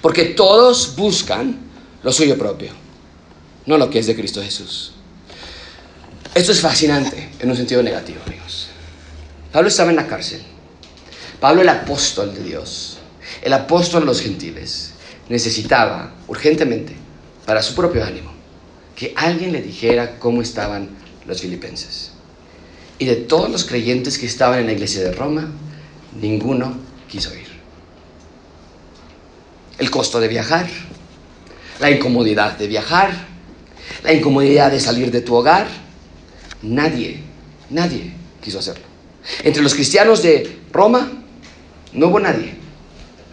Porque 0.00 0.24
todos 0.24 0.94
buscan 0.96 1.65
lo 2.06 2.12
suyo 2.12 2.38
propio, 2.38 2.70
no 3.66 3.76
lo 3.76 3.90
que 3.90 3.98
es 3.98 4.06
de 4.06 4.14
Cristo 4.14 4.40
Jesús. 4.40 4.92
Esto 6.36 6.52
es 6.52 6.60
fascinante 6.60 7.30
en 7.40 7.50
un 7.50 7.56
sentido 7.56 7.82
negativo, 7.82 8.20
amigos. 8.24 8.68
Pablo 9.50 9.66
estaba 9.66 9.90
en 9.90 9.96
la 9.96 10.06
cárcel. 10.06 10.40
Pablo, 11.40 11.62
el 11.62 11.68
apóstol 11.68 12.32
de 12.32 12.44
Dios, 12.44 12.98
el 13.42 13.52
apóstol 13.52 14.02
de 14.02 14.06
los 14.06 14.20
gentiles, 14.20 14.92
necesitaba 15.28 16.14
urgentemente, 16.28 16.94
para 17.44 17.60
su 17.60 17.74
propio 17.74 18.04
ánimo, 18.04 18.30
que 18.94 19.12
alguien 19.16 19.50
le 19.50 19.60
dijera 19.60 20.20
cómo 20.20 20.42
estaban 20.42 20.90
los 21.26 21.40
filipenses. 21.40 22.12
Y 23.00 23.06
de 23.06 23.16
todos 23.16 23.50
los 23.50 23.64
creyentes 23.64 24.16
que 24.16 24.26
estaban 24.26 24.60
en 24.60 24.66
la 24.66 24.74
iglesia 24.74 25.02
de 25.02 25.10
Roma, 25.10 25.50
ninguno 26.20 26.72
quiso 27.08 27.34
ir. 27.34 27.48
El 29.78 29.90
costo 29.90 30.20
de 30.20 30.28
viajar, 30.28 30.68
la 31.80 31.90
incomodidad 31.90 32.56
de 32.56 32.66
viajar, 32.66 33.10
la 34.02 34.12
incomodidad 34.12 34.70
de 34.70 34.80
salir 34.80 35.10
de 35.10 35.20
tu 35.20 35.34
hogar. 35.34 35.66
Nadie, 36.62 37.20
nadie 37.70 38.12
quiso 38.42 38.58
hacerlo. 38.58 38.84
Entre 39.42 39.62
los 39.62 39.74
cristianos 39.74 40.22
de 40.22 40.58
Roma 40.72 41.10
no 41.92 42.08
hubo 42.08 42.20
nadie. 42.20 42.54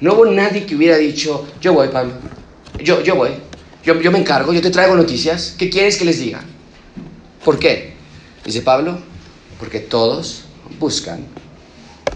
No 0.01 0.13
hubo 0.13 0.25
nadie 0.25 0.65
que 0.65 0.75
hubiera 0.75 0.97
dicho, 0.97 1.47
yo 1.61 1.73
voy, 1.73 1.87
Pablo, 1.87 2.13
yo, 2.83 3.01
yo 3.01 3.15
voy, 3.15 3.31
yo, 3.83 3.99
yo 4.01 4.11
me 4.11 4.19
encargo, 4.19 4.51
yo 4.53 4.61
te 4.61 4.69
traigo 4.69 4.95
noticias. 4.95 5.55
¿Qué 5.57 5.69
quieres 5.69 5.97
que 5.97 6.05
les 6.05 6.19
diga? 6.19 6.43
¿Por 7.43 7.59
qué? 7.59 7.93
Dice 8.43 8.61
Pablo, 8.61 8.99
porque 9.59 9.79
todos 9.79 10.43
buscan 10.79 11.25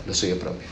lo 0.06 0.14
suyo 0.14 0.38
propio. 0.38 0.68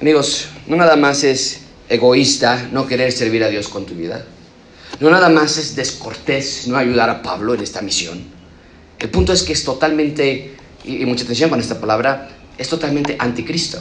Amigos, 0.00 0.48
no 0.66 0.76
nada 0.76 0.96
más 0.96 1.24
es 1.24 1.61
egoísta 1.92 2.68
no 2.72 2.86
querer 2.86 3.12
servir 3.12 3.44
a 3.44 3.48
Dios 3.48 3.68
con 3.68 3.84
tu 3.84 3.94
vida. 3.94 4.24
No 5.00 5.10
nada 5.10 5.28
más 5.28 5.58
es 5.58 5.76
descortés 5.76 6.66
no 6.66 6.76
ayudar 6.76 7.10
a 7.10 7.22
Pablo 7.22 7.54
en 7.54 7.60
esta 7.60 7.82
misión. 7.82 8.24
El 8.98 9.10
punto 9.10 9.32
es 9.32 9.42
que 9.42 9.52
es 9.52 9.62
totalmente, 9.62 10.54
y, 10.84 11.04
mucha 11.04 11.24
atención 11.24 11.50
con 11.50 11.60
esta 11.60 11.78
palabra, 11.78 12.30
es 12.56 12.68
totalmente 12.68 13.16
anticristo. 13.18 13.78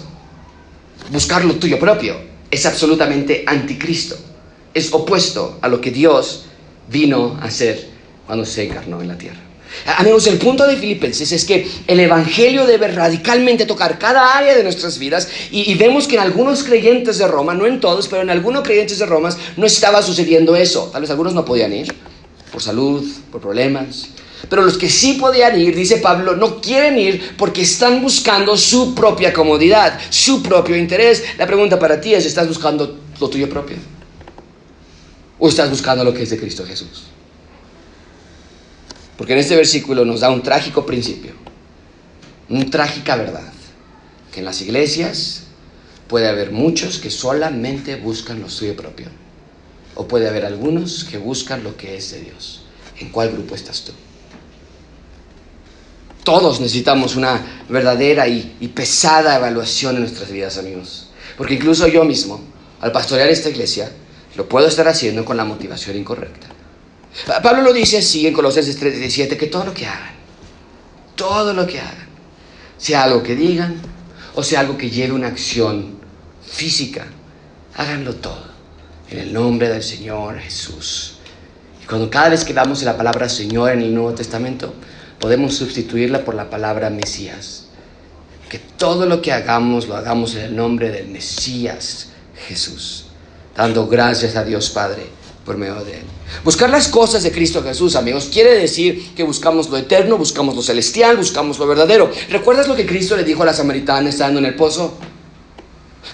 Buscar 1.12 1.45
lo 1.45 1.56
tuyo 1.56 1.80
propio 1.80 2.15
es 2.50 2.65
absolutamente 2.65 3.43
anticristo. 3.47 4.17
Es 4.74 4.93
opuesto 4.93 5.60
a 5.62 5.67
lo 5.67 5.80
que 5.80 5.91
Dios 5.91 6.45
vino 6.89 7.38
a 7.41 7.45
hacer 7.45 7.88
cuando 8.26 8.45
se 8.45 8.65
encarnó 8.65 9.02
en 9.02 9.08
la 9.08 9.17
tierra. 9.17 9.51
Amigos, 9.98 10.28
el 10.28 10.38
punto 10.38 10.68
de 10.68 10.78
Filipenses 10.78 11.32
es 11.32 11.46
que 11.46 11.68
el 11.88 12.00
Evangelio 12.00 12.66
debe 12.66 12.88
radicalmente 12.90 13.66
tocar 13.66 13.98
cada 13.98 14.38
área 14.38 14.56
de 14.56 14.64
nuestras 14.64 15.00
vidas 15.00 15.28
y, 15.52 15.74
vemos 15.76 16.08
que 16.08 16.16
en 16.16 16.22
algunos 16.22 16.64
creyentes 16.64 17.18
de 17.18 17.28
Roma, 17.28 17.54
no 17.54 17.66
en 17.66 17.80
todos, 17.80 18.08
pero 18.08 18.22
en 18.22 18.30
algunos 18.30 18.64
creyentes 18.64 19.00
de 19.00 19.06
Roma 19.06 19.36
no 19.58 19.66
estaba 19.66 20.02
sucediendo 20.02 20.56
eso. 20.56 20.90
Tal 20.92 21.02
vez 21.02 21.10
algunos 21.10 21.34
no 21.34 21.46
podían 21.46 21.74
ir 21.74 21.94
por 22.52 22.62
salud, 22.62 23.04
por 23.32 23.42
problemas. 23.42 24.10
Pero 24.50 24.64
los 24.64 24.78
que 24.78 24.90
sí 24.90 25.14
podían 25.14 25.60
ir, 25.60 25.76
dice 25.76 25.98
Pablo, 25.98 26.36
no 26.36 26.60
quieren 26.60 26.98
ir 26.98 27.36
porque 27.38 27.62
están 27.62 28.02
buscando 28.02 28.58
su 28.58 28.94
propia 28.94 29.32
comodidad, 29.32 30.00
su 30.10 30.44
propio 30.44 30.76
interés. 30.76 31.24
La 31.38 31.48
pregunta 31.48 31.80
para 31.80 32.02
ti 32.02 32.14
es, 32.14 32.26
¿estás 32.26 32.48
buscando 32.48 33.00
lo 33.20 33.30
tuyo 33.30 33.50
propio? 33.50 33.78
¿O 35.40 35.48
estás 35.48 35.70
buscando 35.70 36.04
lo 36.04 36.14
que 36.14 36.24
es 36.24 36.30
de 36.30 36.38
Cristo 36.38 36.66
Jesús? 36.66 37.11
Porque 39.22 39.34
en 39.34 39.40
este 39.40 39.56
versículo 39.56 40.04
nos 40.04 40.22
da 40.22 40.32
un 40.32 40.42
trágico 40.42 40.84
principio, 40.84 41.34
una 42.50 42.68
trágica 42.72 43.16
verdad, 43.16 43.54
que 44.34 44.40
en 44.40 44.46
las 44.46 44.60
iglesias 44.64 45.44
puede 46.08 46.28
haber 46.28 46.52
muchos 46.52 46.98
que 46.98 47.12
solamente 47.12 47.98
buscan 47.98 48.42
lo 48.42 48.50
suyo 48.50 48.76
propio, 48.76 49.10
o 49.94 50.08
puede 50.08 50.28
haber 50.28 50.44
algunos 50.44 51.04
que 51.04 51.20
buscan 51.20 51.64
lo 51.64 51.78
que 51.78 51.98
es 51.98 52.10
de 52.10 52.22
Dios. 52.22 52.64
¿En 53.00 53.10
cuál 53.10 53.32
grupo 53.32 53.54
estás 53.54 53.84
tú? 53.84 53.92
Todos 56.24 56.60
necesitamos 56.60 57.16
una 57.16 57.62
verdadera 57.70 58.28
y, 58.28 58.72
pesada 58.74 59.36
evaluación 59.36 59.98
en 59.98 60.02
nuestras 60.02 60.32
vidas, 60.32 60.58
amigos. 60.58 61.12
Porque 61.38 61.54
incluso 61.54 61.88
yo 61.88 62.04
mismo, 62.06 62.42
al 62.80 62.92
pastorear 62.92 63.30
esta 63.30 63.50
iglesia, 63.50 63.92
lo 64.36 64.50
puedo 64.50 64.66
estar 64.68 64.88
haciendo 64.88 65.24
con 65.24 65.38
la 65.38 65.46
motivación 65.46 65.96
incorrecta. 65.96 66.48
Pablo 67.43 67.62
lo 67.62 67.74
dice 67.74 67.97
así 67.97 68.26
en 68.26 68.34
Colosenses 68.34 68.80
3:17, 68.80 69.38
que 69.38 69.47
todo 69.47 69.65
lo 69.65 69.74
que 69.74 69.86
hagan, 69.86 70.13
todo 71.15 71.54
lo 71.54 71.67
que 71.67 71.80
hagan, 71.80 72.08
sea 72.78 73.04
algo 73.04 73.21
que 73.21 73.36
digan 73.36 73.82
o 74.34 74.43
sea 74.43 74.62
algo 74.62 74.78
que 74.78 74.89
lleve 74.89 75.13
una 75.13 75.28
acción 75.28 76.00
física, 76.41 77.06
háganlo 77.76 78.15
todo 78.15 78.45
en 79.10 79.19
el 79.19 79.34
nombre 79.34 79.67
del 79.67 79.84
Señor 79.84 80.39
Jesús. 80.39 81.17
Y 81.84 81.86
cuando 81.86 82.10
cada 82.10 82.30
vez 82.30 82.45
que 82.45 82.54
damos 82.54 82.82
la 82.84 82.95
palabra 82.95 83.28
Señor 83.28 83.71
en 83.71 83.82
el 83.82 83.93
Nuevo 83.93 84.13
Testamento, 84.13 84.74
podemos 85.19 85.56
sustituirla 85.56 86.24
por 86.24 86.34
la 86.34 86.50
palabra 86.50 86.89
Mesías. 86.89 87.65
Que 88.50 88.60
todo 88.60 89.06
lo 89.06 89.21
que 89.21 89.34
hagamos 89.34 89.88
lo 89.88 89.95
hagamos 89.95 90.36
en 90.36 90.43
el 90.43 90.56
nombre 90.56 90.91
del 90.91 91.10
Mesías 91.10 92.10
Jesús, 92.47 93.08
dando 93.56 93.88
gracias 93.88 94.36
a 94.36 94.43
Dios 94.43 94.69
Padre 94.69 95.21
por 95.45 95.58
medio 95.58 95.84
de 95.84 95.99
Él. 95.99 96.04
Buscar 96.43 96.69
las 96.69 96.88
cosas 96.88 97.23
de 97.23 97.32
Cristo 97.32 97.63
Jesús, 97.63 97.95
amigos, 97.95 98.30
quiere 98.32 98.56
decir 98.56 99.13
que 99.15 99.23
buscamos 99.23 99.69
lo 99.69 99.77
eterno, 99.77 100.17
buscamos 100.17 100.56
lo 100.56 100.62
celestial, 100.62 101.17
buscamos 101.17 101.60
lo 101.60 101.67
verdadero. 101.67 102.12
¿Recuerdas 102.30 102.67
lo 102.67 102.75
que 102.75 102.86
Cristo 102.86 103.15
le 103.17 103.23
dijo 103.23 103.43
a 103.43 103.47
la 103.47 103.54
samaritana 103.54 104.10
estando 104.10 104.39
en 104.39 104.45
el 104.45 104.56
pozo? 104.56 104.97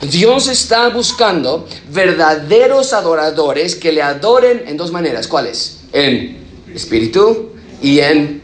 Dios 0.01 0.47
está 0.47 0.89
buscando 0.89 1.67
verdaderos 1.91 2.93
adoradores 2.93 3.75
que 3.75 3.91
le 3.91 4.01
adoren 4.01 4.63
en 4.67 4.77
dos 4.77 4.91
maneras. 4.91 5.27
¿Cuáles? 5.27 5.79
En 5.93 6.37
espíritu 6.73 7.51
y 7.81 7.99
en 7.99 8.41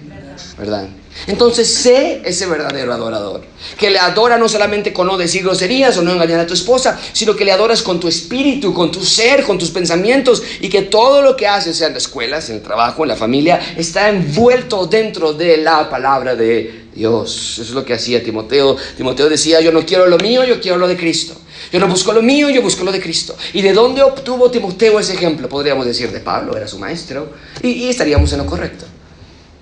verdad. 0.57 0.87
Entonces 1.27 1.73
sé 1.73 2.21
ese 2.25 2.45
verdadero 2.45 2.93
adorador, 2.93 3.41
que 3.77 3.89
le 3.89 3.99
adora 3.99 4.37
no 4.37 4.49
solamente 4.49 4.91
con 4.91 5.07
no 5.07 5.17
decir 5.17 5.43
groserías 5.43 5.97
o 5.97 6.01
no 6.01 6.11
engañar 6.11 6.41
a 6.41 6.47
tu 6.47 6.53
esposa, 6.53 6.99
sino 7.13 7.35
que 7.35 7.45
le 7.45 7.51
adoras 7.51 7.81
con 7.81 7.99
tu 7.99 8.07
espíritu, 8.07 8.73
con 8.73 8.91
tu 8.91 9.03
ser, 9.03 9.43
con 9.43 9.57
tus 9.57 9.69
pensamientos 9.69 10.43
y 10.59 10.69
que 10.69 10.83
todo 10.83 11.21
lo 11.21 11.35
que 11.37 11.47
haces, 11.47 11.77
sea 11.77 11.87
en 11.87 11.93
la 11.93 11.99
escuela, 11.99 12.39
en 12.45 12.55
el 12.55 12.61
trabajo, 12.61 13.03
en 13.03 13.09
la 13.09 13.15
familia, 13.15 13.59
está 13.77 14.09
envuelto 14.09 14.85
dentro 14.85 15.33
de 15.33 15.57
la 15.57 15.89
palabra 15.89 16.35
de 16.35 16.87
Dios. 16.93 17.53
Eso 17.53 17.61
es 17.63 17.71
lo 17.71 17.85
que 17.85 17.93
hacía 17.93 18.23
Timoteo. 18.23 18.75
Timoteo 18.97 19.29
decía, 19.29 19.61
yo 19.61 19.71
no 19.71 19.85
quiero 19.85 20.07
lo 20.07 20.17
mío, 20.17 20.43
yo 20.43 20.59
quiero 20.59 20.77
lo 20.77 20.87
de 20.87 20.97
Cristo. 20.97 21.35
Yo 21.71 21.79
no 21.79 21.87
busco 21.87 22.11
lo 22.11 22.21
mío, 22.21 22.49
yo 22.49 22.61
busco 22.61 22.83
lo 22.83 22.91
de 22.91 23.01
Cristo. 23.01 23.35
¿Y 23.53 23.61
de 23.61 23.73
dónde 23.73 24.03
obtuvo 24.03 24.51
Timoteo 24.51 24.99
ese 24.99 25.13
ejemplo? 25.13 25.47
Podríamos 25.47 25.85
decir 25.85 26.11
de 26.11 26.19
Pablo, 26.19 26.55
era 26.57 26.67
su 26.67 26.77
maestro, 26.77 27.31
y, 27.61 27.69
y 27.69 27.89
estaríamos 27.89 28.31
en 28.33 28.39
lo 28.39 28.45
correcto. 28.45 28.85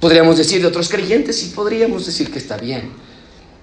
Podríamos 0.01 0.35
decir 0.35 0.61
de 0.61 0.67
otros 0.67 0.89
creyentes 0.89 1.43
y 1.43 1.49
podríamos 1.49 2.07
decir 2.07 2.31
que 2.31 2.39
está 2.39 2.57
bien. 2.57 2.89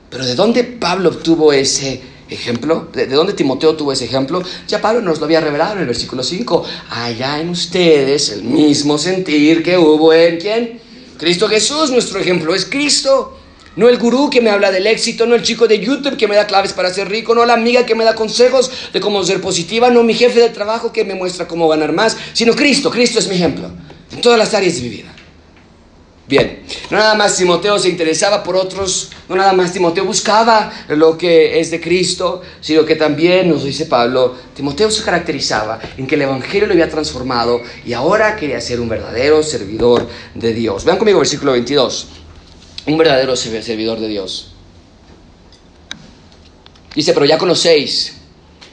Pero 0.08 0.24
¿de 0.24 0.36
dónde 0.36 0.62
Pablo 0.62 1.08
obtuvo 1.08 1.52
ese 1.52 2.00
ejemplo? 2.30 2.88
¿De, 2.92 3.08
dónde 3.08 3.32
Timoteo 3.32 3.74
tuvo 3.74 3.92
ese 3.92 4.04
ejemplo? 4.04 4.40
Ya 4.68 4.80
Pablo 4.80 5.02
nos 5.02 5.18
lo 5.18 5.24
había 5.24 5.40
revelado 5.40 5.72
en 5.74 5.80
el 5.80 5.86
versículo 5.86 6.22
5. 6.22 6.64
Allá 6.90 7.40
en 7.40 7.48
ustedes 7.48 8.30
el 8.30 8.44
mismo 8.44 8.98
sentir 8.98 9.64
que 9.64 9.76
hubo 9.76 10.12
en 10.12 10.38
quién? 10.38 10.80
Cristo 11.18 11.48
Jesús, 11.48 11.90
nuestro 11.90 12.20
ejemplo 12.20 12.54
es 12.54 12.64
Cristo. 12.64 13.36
No 13.74 13.88
el 13.88 13.98
gurú 13.98 14.30
que 14.30 14.40
me 14.40 14.50
habla 14.50 14.70
del 14.70 14.86
éxito, 14.86 15.26
no 15.26 15.34
el 15.34 15.42
chico 15.42 15.66
de 15.66 15.80
YouTube 15.80 16.16
que 16.16 16.28
me 16.28 16.36
da 16.36 16.46
claves 16.46 16.72
para 16.72 16.94
ser 16.94 17.08
rico, 17.08 17.34
no 17.34 17.44
la 17.46 17.54
amiga 17.54 17.84
que 17.84 17.96
me 17.96 18.04
da 18.04 18.14
consejos 18.14 18.70
de 18.92 19.00
cómo 19.00 19.24
ser 19.24 19.40
positiva, 19.40 19.90
no 19.90 20.04
mi 20.04 20.14
jefe 20.14 20.38
de 20.38 20.50
trabajo 20.50 20.92
que 20.92 21.04
me 21.04 21.16
muestra 21.16 21.48
cómo 21.48 21.66
ganar 21.66 21.92
más, 21.92 22.16
sino 22.32 22.54
Cristo. 22.54 22.92
Cristo 22.92 23.18
es 23.18 23.26
mi 23.26 23.34
ejemplo 23.34 23.68
en 24.12 24.20
todas 24.20 24.38
las 24.38 24.54
áreas 24.54 24.76
de 24.76 24.82
mi 24.82 24.88
vida. 24.88 25.17
Bien, 26.28 26.62
no 26.90 26.98
nada 26.98 27.14
más 27.14 27.38
Timoteo 27.38 27.78
se 27.78 27.88
interesaba 27.88 28.42
por 28.42 28.54
otros, 28.54 29.10
no 29.30 29.36
nada 29.36 29.54
más 29.54 29.72
Timoteo 29.72 30.04
buscaba 30.04 30.70
lo 30.88 31.16
que 31.16 31.58
es 31.58 31.70
de 31.70 31.80
Cristo, 31.80 32.42
sino 32.60 32.84
que 32.84 32.96
también, 32.96 33.48
nos 33.48 33.64
dice 33.64 33.86
Pablo, 33.86 34.34
Timoteo 34.54 34.90
se 34.90 35.02
caracterizaba 35.02 35.80
en 35.96 36.06
que 36.06 36.16
el 36.16 36.22
Evangelio 36.22 36.66
lo 36.66 36.74
había 36.74 36.90
transformado 36.90 37.62
y 37.86 37.94
ahora 37.94 38.36
quería 38.36 38.60
ser 38.60 38.78
un 38.78 38.90
verdadero 38.90 39.42
servidor 39.42 40.06
de 40.34 40.52
Dios. 40.52 40.84
Vean 40.84 40.98
conmigo 40.98 41.18
versículo 41.18 41.52
22, 41.52 42.08
un 42.88 42.98
verdadero 42.98 43.34
servidor 43.34 43.98
de 43.98 44.08
Dios. 44.08 44.52
Dice, 46.94 47.14
pero 47.14 47.24
ya 47.24 47.38
conocéis 47.38 48.18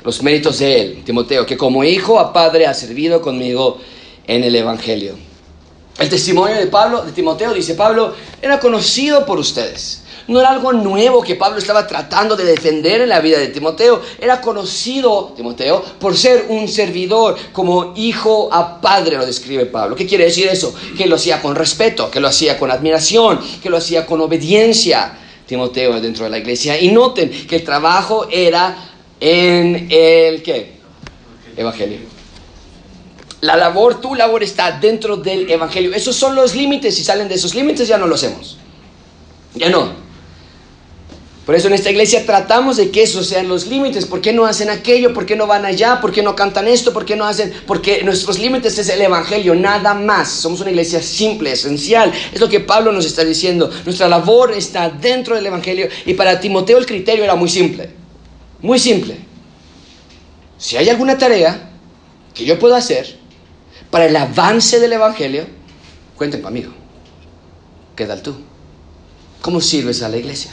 los 0.03 0.21
méritos 0.21 0.59
de 0.59 0.81
él, 0.81 1.03
Timoteo, 1.05 1.45
que 1.45 1.55
como 1.55 1.85
hijo 1.85 2.19
a 2.19 2.33
padre 2.33 2.67
ha 2.67 2.73
servido 2.73 3.21
conmigo 3.21 3.79
en 4.27 4.43
el 4.43 4.57
Evangelio. 4.57 5.15
El 5.97 6.09
testimonio 6.09 6.57
de 6.57 6.67
Pablo, 6.67 7.03
de 7.03 7.13
Timoteo, 7.13 7.53
dice 7.53 7.73
Pablo, 7.73 8.13
era 8.41 8.59
conocido 8.59 9.25
por 9.25 9.39
ustedes. 9.39 10.01
No 10.27 10.39
era 10.39 10.49
algo 10.49 10.73
nuevo 10.73 11.21
que 11.21 11.35
Pablo 11.35 11.59
estaba 11.59 11.85
tratando 11.85 12.35
de 12.35 12.45
defender 12.45 13.01
en 13.01 13.09
la 13.09 13.19
vida 13.19 13.37
de 13.37 13.49
Timoteo. 13.49 14.01
Era 14.19 14.41
conocido, 14.41 15.33
Timoteo, 15.35 15.83
por 15.99 16.17
ser 16.17 16.47
un 16.49 16.67
servidor, 16.67 17.37
como 17.53 17.93
hijo 17.95 18.49
a 18.51 18.81
padre, 18.81 19.17
lo 19.17 19.25
describe 19.25 19.67
Pablo. 19.67 19.95
¿Qué 19.95 20.07
quiere 20.07 20.25
decir 20.25 20.47
eso? 20.47 20.73
Que 20.97 21.05
lo 21.05 21.15
hacía 21.15 21.41
con 21.41 21.55
respeto, 21.55 22.09
que 22.09 22.19
lo 22.19 22.27
hacía 22.27 22.57
con 22.57 22.71
admiración, 22.71 23.39
que 23.61 23.69
lo 23.69 23.77
hacía 23.77 24.05
con 24.05 24.19
obediencia, 24.19 25.17
Timoteo, 25.45 26.01
dentro 26.01 26.25
de 26.25 26.31
la 26.31 26.39
iglesia. 26.39 26.81
Y 26.81 26.91
noten 26.91 27.29
que 27.47 27.57
el 27.57 27.63
trabajo 27.63 28.27
era 28.31 28.75
en 29.19 29.87
el, 29.91 30.41
¿qué? 30.41 30.79
Evangelio. 31.55 32.14
La 33.45 33.55
labor, 33.55 34.01
tu 34.01 34.15
labor 34.15 34.41
está 34.41 34.71
dentro 34.71 35.17
del 35.17 35.47
Evangelio. 35.51 35.93
Esos 35.93 36.15
son 36.15 36.33
los 36.33 36.55
límites. 36.55 36.95
Si 36.95 37.03
salen 37.03 37.27
de 37.27 37.35
esos 37.35 37.53
límites 37.53 37.87
ya 37.87 37.99
no 37.99 38.07
lo 38.07 38.15
hacemos. 38.15 38.57
Ya 39.53 39.69
no. 39.69 39.93
Por 41.45 41.53
eso 41.53 41.67
en 41.67 41.75
esta 41.75 41.91
iglesia 41.91 42.25
tratamos 42.25 42.75
de 42.75 42.89
que 42.89 43.03
esos 43.03 43.27
sean 43.27 43.47
los 43.47 43.67
límites. 43.67 44.07
¿Por 44.07 44.19
qué 44.19 44.33
no 44.33 44.47
hacen 44.47 44.71
aquello? 44.71 45.13
¿Por 45.13 45.27
qué 45.27 45.35
no 45.35 45.45
van 45.45 45.63
allá? 45.63 46.01
¿Por 46.01 46.11
qué 46.11 46.23
no 46.23 46.35
cantan 46.35 46.67
esto? 46.67 46.91
¿Por 46.91 47.05
qué 47.05 47.15
no 47.15 47.23
hacen? 47.23 47.53
Porque 47.67 48.01
nuestros 48.01 48.39
límites 48.39 48.79
es 48.79 48.89
el 48.89 48.99
Evangelio, 48.99 49.53
nada 49.53 49.93
más. 49.93 50.27
Somos 50.31 50.61
una 50.61 50.71
iglesia 50.71 51.03
simple, 51.03 51.51
esencial. 51.51 52.11
Es 52.33 52.41
lo 52.41 52.49
que 52.49 52.61
Pablo 52.61 52.91
nos 52.91 53.05
está 53.05 53.23
diciendo. 53.23 53.69
Nuestra 53.85 54.07
labor 54.07 54.53
está 54.53 54.89
dentro 54.89 55.35
del 55.35 55.45
Evangelio. 55.45 55.87
Y 56.07 56.15
para 56.15 56.39
Timoteo 56.39 56.79
el 56.79 56.87
criterio 56.87 57.23
era 57.23 57.35
muy 57.35 57.49
simple. 57.49 57.91
Muy 58.63 58.79
simple. 58.79 59.15
Si 60.57 60.77
hay 60.77 60.89
alguna 60.89 61.15
tarea 61.15 61.69
que 62.33 62.43
yo 62.43 62.57
puedo 62.57 62.73
hacer, 62.73 63.23
para 63.95 64.07
el 64.07 64.15
avance 64.17 64.77
del 64.81 64.91
Evangelio, 64.91 65.45
cuenten 66.17 66.41
conmigo. 66.41 66.73
¿Qué 67.95 68.03
tal 68.03 68.21
tú? 68.21 68.35
¿Cómo 69.39 69.61
sirves 69.61 70.03
a 70.03 70.09
la 70.09 70.17
iglesia? 70.17 70.51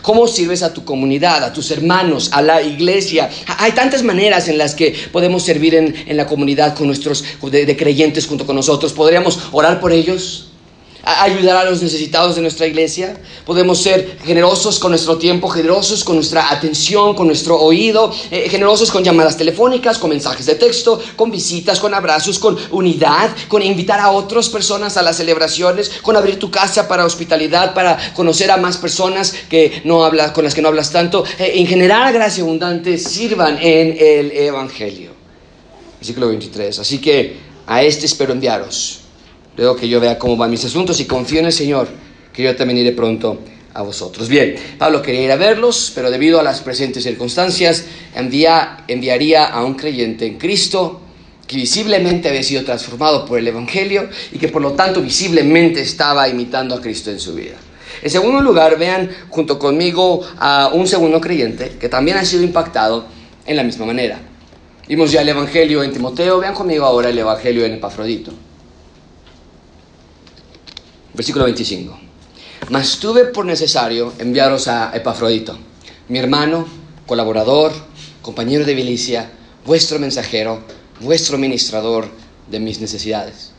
¿Cómo 0.00 0.28
sirves 0.28 0.62
a 0.62 0.72
tu 0.72 0.84
comunidad, 0.84 1.42
a 1.42 1.52
tus 1.52 1.72
hermanos, 1.72 2.30
a 2.32 2.40
la 2.40 2.62
iglesia? 2.62 3.28
Hay 3.58 3.72
tantas 3.72 4.04
maneras 4.04 4.46
en 4.46 4.58
las 4.58 4.76
que 4.76 4.94
podemos 5.10 5.42
servir 5.42 5.74
en, 5.74 6.16
la 6.16 6.28
comunidad 6.28 6.76
con 6.76 6.86
nuestros 6.86 7.24
de 7.42 7.76
creyentes 7.76 8.28
junto 8.28 8.46
con 8.46 8.54
nosotros. 8.54 8.92
¿Podríamos 8.92 9.40
orar 9.50 9.80
por 9.80 9.90
ellos? 9.90 10.52
Ayudar 11.04 11.56
a 11.56 11.70
los 11.70 11.82
necesitados 11.82 12.36
de 12.36 12.42
nuestra 12.42 12.66
iglesia. 12.66 13.16
Podemos 13.44 13.82
ser 13.82 14.18
generosos 14.24 14.78
con 14.78 14.90
nuestro 14.90 15.18
tiempo, 15.18 15.48
generosos 15.48 16.02
con 16.04 16.16
nuestra 16.16 16.50
atención, 16.50 17.14
con 17.14 17.26
nuestro 17.26 17.60
oído, 17.60 18.12
eh, 18.30 18.48
generosos 18.48 18.90
con 18.90 19.04
llamadas 19.04 19.36
telefónicas, 19.36 19.98
con 19.98 20.10
mensajes 20.10 20.46
de 20.46 20.54
texto, 20.54 21.00
con 21.16 21.30
visitas, 21.30 21.78
con 21.80 21.94
abrazos, 21.94 22.38
con 22.38 22.56
unidad, 22.70 23.30
con 23.48 23.62
invitar 23.62 24.00
a 24.00 24.10
otras 24.10 24.48
personas 24.48 24.96
a 24.96 25.02
las 25.02 25.16
celebraciones, 25.16 25.90
con 26.02 26.16
abrir 26.16 26.38
tu 26.38 26.50
casa 26.50 26.88
para 26.88 27.04
hospitalidad, 27.04 27.74
para 27.74 27.98
conocer 28.14 28.50
a 28.50 28.56
más 28.56 28.76
personas 28.78 29.34
que 29.48 29.82
no 29.84 30.04
habla, 30.04 30.32
con 30.32 30.44
las 30.44 30.54
que 30.54 30.62
no 30.62 30.68
hablas 30.68 30.90
tanto. 30.90 31.24
Eh, 31.38 31.52
en 31.56 31.66
general, 31.66 32.12
gracia 32.12 32.42
abundante, 32.42 32.98
sirvan 32.98 33.58
en 33.60 33.96
el 34.00 34.32
Evangelio. 34.32 35.12
Versículo 35.98 36.28
23. 36.28 36.78
Así 36.78 36.98
que 36.98 37.36
a 37.66 37.82
este 37.82 38.06
espero 38.06 38.32
enviaros 38.32 39.03
Luego 39.56 39.76
que 39.76 39.88
yo 39.88 40.00
vea 40.00 40.18
cómo 40.18 40.36
van 40.36 40.50
mis 40.50 40.64
asuntos 40.64 40.98
y 41.00 41.04
confío 41.04 41.40
en 41.40 41.46
el 41.46 41.52
Señor, 41.52 41.88
que 42.32 42.42
yo 42.42 42.56
también 42.56 42.78
iré 42.78 42.92
pronto 42.92 43.40
a 43.72 43.82
vosotros. 43.82 44.28
Bien, 44.28 44.54
Pablo 44.78 45.02
quería 45.02 45.22
ir 45.22 45.32
a 45.32 45.36
verlos, 45.36 45.92
pero 45.94 46.10
debido 46.10 46.40
a 46.40 46.42
las 46.42 46.60
presentes 46.60 47.02
circunstancias, 47.02 47.84
envía, 48.14 48.84
enviaría 48.88 49.46
a 49.46 49.64
un 49.64 49.74
creyente 49.74 50.26
en 50.26 50.38
Cristo 50.38 51.00
que 51.46 51.56
visiblemente 51.56 52.28
había 52.28 52.42
sido 52.42 52.64
transformado 52.64 53.26
por 53.26 53.38
el 53.38 53.46
Evangelio 53.46 54.08
y 54.32 54.38
que 54.38 54.48
por 54.48 54.62
lo 54.62 54.72
tanto 54.72 55.02
visiblemente 55.02 55.82
estaba 55.82 56.28
imitando 56.28 56.74
a 56.74 56.80
Cristo 56.80 57.10
en 57.10 57.20
su 57.20 57.34
vida. 57.34 57.56
En 58.02 58.10
segundo 58.10 58.40
lugar, 58.40 58.78
vean 58.78 59.10
junto 59.28 59.58
conmigo 59.58 60.20
a 60.38 60.70
un 60.72 60.86
segundo 60.86 61.20
creyente 61.20 61.76
que 61.78 61.88
también 61.88 62.16
ha 62.16 62.24
sido 62.24 62.42
impactado 62.42 63.06
en 63.46 63.56
la 63.56 63.62
misma 63.62 63.86
manera. 63.86 64.20
Vimos 64.88 65.12
ya 65.12 65.22
el 65.22 65.28
Evangelio 65.28 65.82
en 65.82 65.92
Timoteo, 65.92 66.38
vean 66.38 66.54
conmigo 66.54 66.84
ahora 66.84 67.08
el 67.08 67.18
Evangelio 67.18 67.64
en 67.64 67.74
Epafrodito. 67.74 68.32
Versículo 71.14 71.44
25. 71.44 71.98
Mas 72.70 72.98
tuve 72.98 73.26
por 73.26 73.44
necesario 73.44 74.12
enviaros 74.18 74.68
a 74.68 74.90
Epafrodito, 74.94 75.56
mi 76.08 76.18
hermano, 76.18 76.66
colaborador, 77.06 77.72
compañero 78.22 78.64
de 78.64 78.74
milicia, 78.74 79.30
vuestro 79.64 79.98
mensajero, 79.98 80.62
vuestro 81.00 81.38
ministrador 81.38 82.08
de 82.50 82.58
mis 82.60 82.80
necesidades. 82.80 83.52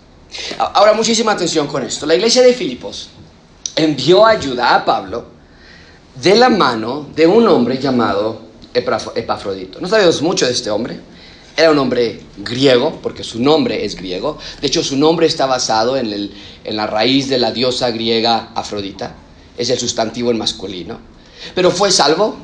Ahora, 0.57 0.93
muchísima 0.93 1.31
atención 1.31 1.67
con 1.67 1.83
esto. 1.83 2.05
La 2.05 2.15
iglesia 2.15 2.41
de 2.41 2.53
Filipos 2.53 3.09
envió 3.75 4.25
ayuda 4.25 4.75
a 4.75 4.83
Pablo 4.83 5.25
de 6.21 6.35
la 6.35 6.49
mano 6.49 7.07
de 7.15 7.27
un 7.27 7.47
hombre 7.47 7.77
llamado 7.77 8.41
Epafrodito. 8.73 9.79
No 9.79 9.87
sabemos 9.87 10.21
mucho 10.21 10.45
de 10.45 10.51
este 10.51 10.69
hombre. 10.69 10.99
Era 11.57 11.71
un 11.71 11.79
hombre 11.79 12.19
griego, 12.37 12.99
porque 13.01 13.23
su 13.23 13.41
nombre 13.41 13.85
es 13.85 13.95
griego. 13.95 14.37
De 14.59 14.67
hecho, 14.67 14.83
su 14.83 14.97
nombre 14.97 15.25
está 15.25 15.45
basado 15.45 15.95
en, 15.95 16.11
el, 16.11 16.33
en 16.65 16.75
la 16.75 16.85
raíz 16.85 17.29
de 17.29 17.39
la 17.39 17.51
diosa 17.51 17.91
griega 17.91 18.51
Afrodita. 18.55 19.15
Es 19.57 19.69
el 19.69 19.79
sustantivo 19.79 20.31
en 20.31 20.37
masculino. 20.37 20.99
Pero 21.53 21.71
fue 21.71 21.91
salvo, 21.91 22.35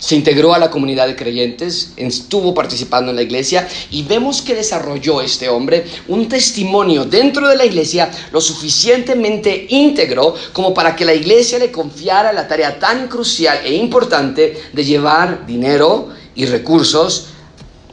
se 0.00 0.16
integró 0.16 0.52
a 0.52 0.58
la 0.58 0.68
comunidad 0.68 1.06
de 1.06 1.14
creyentes, 1.14 1.92
estuvo 1.96 2.54
participando 2.54 3.10
en 3.10 3.16
la 3.16 3.22
iglesia 3.22 3.68
y 3.92 4.02
vemos 4.02 4.42
que 4.42 4.56
desarrolló 4.56 5.20
este 5.20 5.48
hombre 5.48 5.86
un 6.08 6.28
testimonio 6.28 7.04
dentro 7.04 7.48
de 7.48 7.56
la 7.56 7.64
iglesia 7.64 8.10
lo 8.32 8.40
suficientemente 8.40 9.66
íntegro 9.70 10.34
como 10.52 10.74
para 10.74 10.94
que 10.96 11.04
la 11.04 11.14
iglesia 11.14 11.58
le 11.58 11.70
confiara 11.70 12.32
la 12.32 12.48
tarea 12.48 12.78
tan 12.78 13.08
crucial 13.08 13.60
e 13.64 13.74
importante 13.74 14.60
de 14.72 14.84
llevar 14.84 15.46
dinero 15.46 16.08
y 16.34 16.46
recursos 16.46 17.28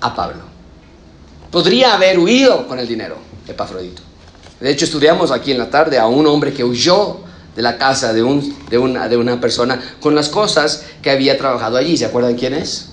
a 0.01 0.13
Pablo 0.13 0.52
podría 1.53 1.93
haber 1.93 2.17
huido 2.17 2.67
con 2.67 2.79
el 2.79 2.87
dinero. 2.87 3.15
Epafrodito. 3.47 4.01
De 4.59 4.71
hecho, 4.71 4.85
estudiamos 4.85 5.29
aquí 5.29 5.51
en 5.51 5.59
la 5.59 5.69
tarde 5.69 5.99
a 5.99 6.07
un 6.07 6.25
hombre 6.25 6.51
que 6.51 6.63
huyó 6.63 7.19
de 7.55 7.61
la 7.61 7.77
casa 7.77 8.11
de, 8.11 8.23
un, 8.23 8.55
de, 8.69 8.79
una, 8.79 9.07
de 9.07 9.17
una 9.17 9.39
persona 9.39 9.79
con 10.01 10.15
las 10.15 10.29
cosas 10.29 10.83
que 11.03 11.11
había 11.11 11.37
trabajado 11.37 11.77
allí. 11.77 11.95
¿Se 11.95 12.05
acuerdan 12.05 12.35
quién 12.35 12.55
es? 12.55 12.89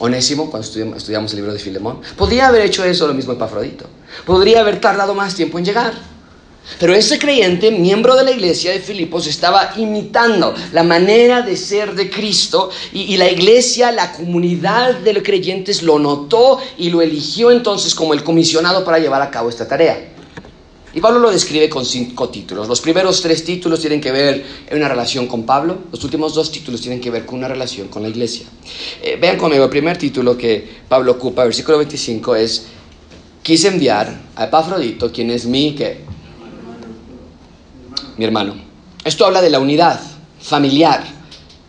Onésimo, 0.00 0.50
cuando 0.50 0.68
estudiamos, 0.68 1.32
el 1.32 1.36
libro 1.36 1.52
de 1.52 1.58
Filemón. 1.58 2.00
Podría 2.16 2.48
haber 2.48 2.62
hecho 2.62 2.84
eso 2.84 3.06
lo 3.06 3.14
mismo 3.14 3.32
Epafrodito. 3.32 3.86
Podría 4.26 4.60
haber 4.60 4.80
tardado 4.82 5.14
más 5.14 5.34
tiempo 5.34 5.58
en 5.58 5.64
llegar. 5.64 5.94
Pero 6.78 6.94
ese 6.94 7.18
creyente, 7.18 7.70
miembro 7.70 8.14
de 8.14 8.24
la 8.24 8.30
iglesia 8.30 8.72
de 8.72 8.80
Filipos, 8.80 9.26
estaba 9.26 9.72
imitando 9.76 10.54
la 10.72 10.82
manera 10.82 11.42
de 11.42 11.56
ser 11.56 11.94
de 11.94 12.10
Cristo 12.10 12.70
y, 12.92 13.16
la 13.16 13.30
iglesia, 13.30 13.90
la 13.90 14.12
comunidad 14.12 14.96
de 14.98 15.12
los 15.12 15.22
creyentes 15.22 15.82
lo 15.82 15.98
notó 15.98 16.58
y 16.76 16.90
lo 16.90 17.02
eligió 17.02 17.50
entonces 17.50 17.94
como 17.94 18.12
el 18.12 18.22
comisionado 18.22 18.84
para 18.84 18.98
llevar 18.98 19.22
a 19.22 19.30
cabo 19.30 19.48
esta 19.48 19.66
tarea. 19.66 20.12
Y 20.94 21.00
Pablo 21.00 21.18
lo 21.18 21.30
describe 21.30 21.68
con 21.68 21.84
cinco 21.84 22.28
títulos. 22.28 22.66
Los 22.66 22.80
primeros 22.80 23.20
tres 23.20 23.44
títulos 23.44 23.80
tienen 23.80 24.00
que 24.00 24.10
ver 24.10 24.44
en 24.68 24.78
una 24.78 24.88
relación 24.88 25.26
con 25.26 25.44
Pablo, 25.44 25.78
los 25.92 26.02
últimos 26.04 26.34
dos 26.34 26.50
títulos 26.50 26.80
tienen 26.80 27.00
que 27.00 27.10
ver 27.10 27.26
con 27.26 27.38
una 27.38 27.48
relación 27.48 27.88
con 27.88 28.02
la 28.02 28.08
iglesia. 28.08 28.46
Eh, 29.02 29.18
vean 29.20 29.36
conmigo, 29.36 29.64
el 29.64 29.70
primer 29.70 29.96
título 29.98 30.36
que 30.36 30.66
Pablo 30.88 31.12
ocupa, 31.12 31.44
versículo 31.44 31.78
25, 31.78 32.36
es, 32.36 32.66
quise 33.42 33.68
enviar 33.68 34.18
a 34.34 34.44
Epafrodito, 34.44 35.12
quien 35.12 35.30
es 35.30 35.44
mi, 35.44 35.74
¿qué? 35.74 36.08
Mi 38.18 38.24
hermano. 38.24 38.56
Esto 39.04 39.24
habla 39.24 39.40
de 39.40 39.48
la 39.48 39.60
unidad 39.60 40.00
familiar 40.40 41.02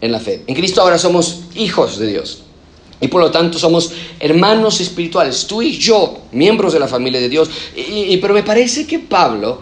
en 0.02 0.12
la 0.12 0.20
fe. 0.20 0.44
En 0.48 0.56
Cristo 0.56 0.82
ahora 0.82 0.98
somos 0.98 1.44
hijos 1.56 2.00
de 2.00 2.08
Dios. 2.08 2.44
Y 3.02 3.08
por 3.08 3.22
lo 3.22 3.32
tanto 3.32 3.58
somos 3.58 3.94
hermanos 4.20 4.82
espirituales, 4.82 5.48
tú 5.48 5.62
y 5.62 5.78
yo, 5.78 6.24
miembros 6.32 6.74
de 6.74 6.80
la 6.80 6.88
familia 6.88 7.22
de 7.22 7.30
Dios. 7.30 7.50
Y, 7.76 8.18
pero 8.18 8.34
me 8.34 8.44
parece 8.44 8.86
que 8.86 9.00
Pablo 9.00 9.62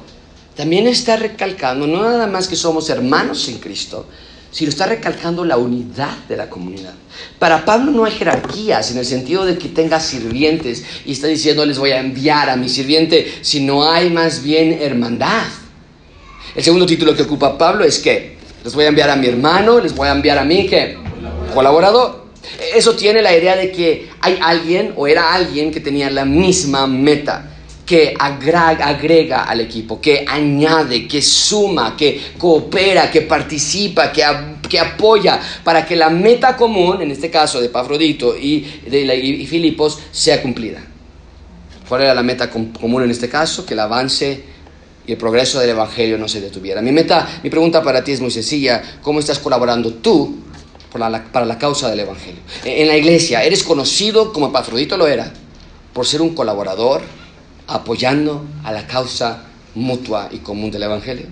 también 0.55 0.87
está 0.87 1.17
recalcando, 1.17 1.85
no 1.85 2.01
nada 2.01 2.25
más 2.25 2.47
que 2.47 2.55
somos 2.55 2.89
hermanos 2.89 3.47
en 3.47 3.59
Cristo, 3.59 4.07
sino 4.49 4.69
está 4.69 4.87
recalcando 4.87 5.45
la 5.45 5.57
unidad 5.57 6.17
de 6.27 6.37
la 6.37 6.49
comunidad. 6.49 6.93
Para 7.37 7.63
Pablo 7.63 7.91
no 7.91 8.05
hay 8.05 8.13
jerarquías 8.13 8.89
en 8.91 8.97
el 8.97 9.05
sentido 9.05 9.45
de 9.45 9.57
que 9.57 9.67
tenga 9.67 9.99
sirvientes 9.99 10.83
y 11.05 11.11
está 11.11 11.27
diciendo 11.27 11.63
les 11.65 11.77
voy 11.77 11.91
a 11.91 11.99
enviar 11.99 12.49
a 12.49 12.55
mi 12.55 12.69
sirviente, 12.69 13.39
sino 13.41 13.87
hay 13.87 14.09
más 14.09 14.41
bien 14.41 14.79
hermandad. 14.81 15.43
El 16.55 16.63
segundo 16.63 16.85
título 16.85 17.15
que 17.15 17.23
ocupa 17.23 17.57
Pablo 17.57 17.83
es 17.83 17.99
que 17.99 18.37
les 18.63 18.73
voy 18.73 18.85
a 18.85 18.87
enviar 18.87 19.09
a 19.09 19.15
mi 19.15 19.27
hermano, 19.27 19.79
les 19.79 19.95
voy 19.95 20.07
a 20.07 20.11
enviar 20.11 20.37
a 20.37 20.43
mí 20.43 20.65
que 20.67 20.97
colaborador. 21.53 22.27
Eso 22.75 22.95
tiene 22.95 23.21
la 23.21 23.35
idea 23.35 23.55
de 23.55 23.71
que 23.71 24.09
hay 24.21 24.37
alguien 24.41 24.93
o 24.95 25.07
era 25.07 25.33
alguien 25.33 25.71
que 25.71 25.79
tenía 25.79 26.09
la 26.09 26.25
misma 26.25 26.87
meta, 26.87 27.57
que 27.85 28.13
agrega, 28.17 29.43
al 29.43 29.61
equipo, 29.61 30.01
que 30.01 30.25
añade, 30.27 31.07
que 31.07 31.21
suma, 31.21 31.95
que 31.95 32.33
coopera, 32.37 33.09
que 33.09 33.21
participa, 33.21 34.11
que, 34.11 34.23
que 34.67 34.79
apoya 34.79 35.39
para 35.63 35.85
que 35.85 35.95
la 35.95 36.09
meta 36.09 36.57
común, 36.57 37.01
en 37.01 37.11
este 37.11 37.29
caso 37.29 37.61
de 37.61 37.69
Pafrodito 37.69 38.37
y, 38.37 38.61
de, 38.85 39.45
Filipos, 39.49 39.99
sea 40.11 40.41
cumplida. 40.41 40.81
¿Cuál 41.87 42.01
era 42.01 42.13
la 42.13 42.23
meta 42.23 42.49
común 42.49 43.03
en 43.03 43.11
este 43.11 43.29
caso? 43.29 43.65
Que 43.65 43.73
el 43.73 43.79
avance 43.79 44.43
y 45.07 45.13
el 45.13 45.17
progreso 45.17 45.59
del 45.59 45.71
Evangelio 45.71 46.17
no 46.17 46.27
se 46.27 46.41
detuviera. 46.41 46.81
Mi 46.81 46.91
meta, 46.91 47.27
mi 47.41 47.49
pregunta 47.49 47.81
para 47.81 48.03
ti 48.03 48.11
es 48.11 48.21
muy 48.21 48.29
sencilla. 48.29 48.99
¿Cómo 49.01 49.19
estás 49.19 49.39
colaborando 49.39 49.93
tú 49.93 50.43
para 50.91 51.45
la, 51.45 51.57
causa 51.57 51.89
del 51.89 52.01
Evangelio. 52.01 52.41
En 52.63 52.87
la 52.87 52.95
iglesia, 52.95 53.43
eres 53.43 53.63
conocido 53.63 54.33
como 54.33 54.47
Epafrodito 54.47 54.97
lo 54.97 55.07
era, 55.07 55.31
por 55.93 56.05
ser 56.05 56.21
un 56.21 56.33
colaborador 56.33 57.01
apoyando 57.67 58.45
a 58.63 58.71
la 58.71 58.87
causa 58.87 59.43
mutua 59.75 60.29
y 60.31 60.37
común 60.37 60.71
del 60.71 60.83
Evangelio. 60.83 61.27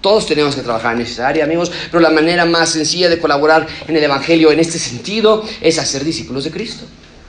Todos 0.00 0.26
tenemos 0.26 0.54
que 0.54 0.62
trabajar 0.62 0.94
en 0.94 1.02
esa 1.02 1.26
área, 1.26 1.44
amigos, 1.44 1.72
pero 1.90 2.00
la 2.00 2.10
manera 2.10 2.44
más 2.44 2.70
sencilla 2.70 3.08
de 3.08 3.18
colaborar 3.18 3.66
en 3.88 3.96
el 3.96 4.04
Evangelio 4.04 4.52
en 4.52 4.60
este 4.60 4.78
sentido 4.78 5.42
es 5.60 5.78
hacer 5.78 6.04
discípulos 6.04 6.44
de 6.44 6.50
Cristo. 6.50 6.84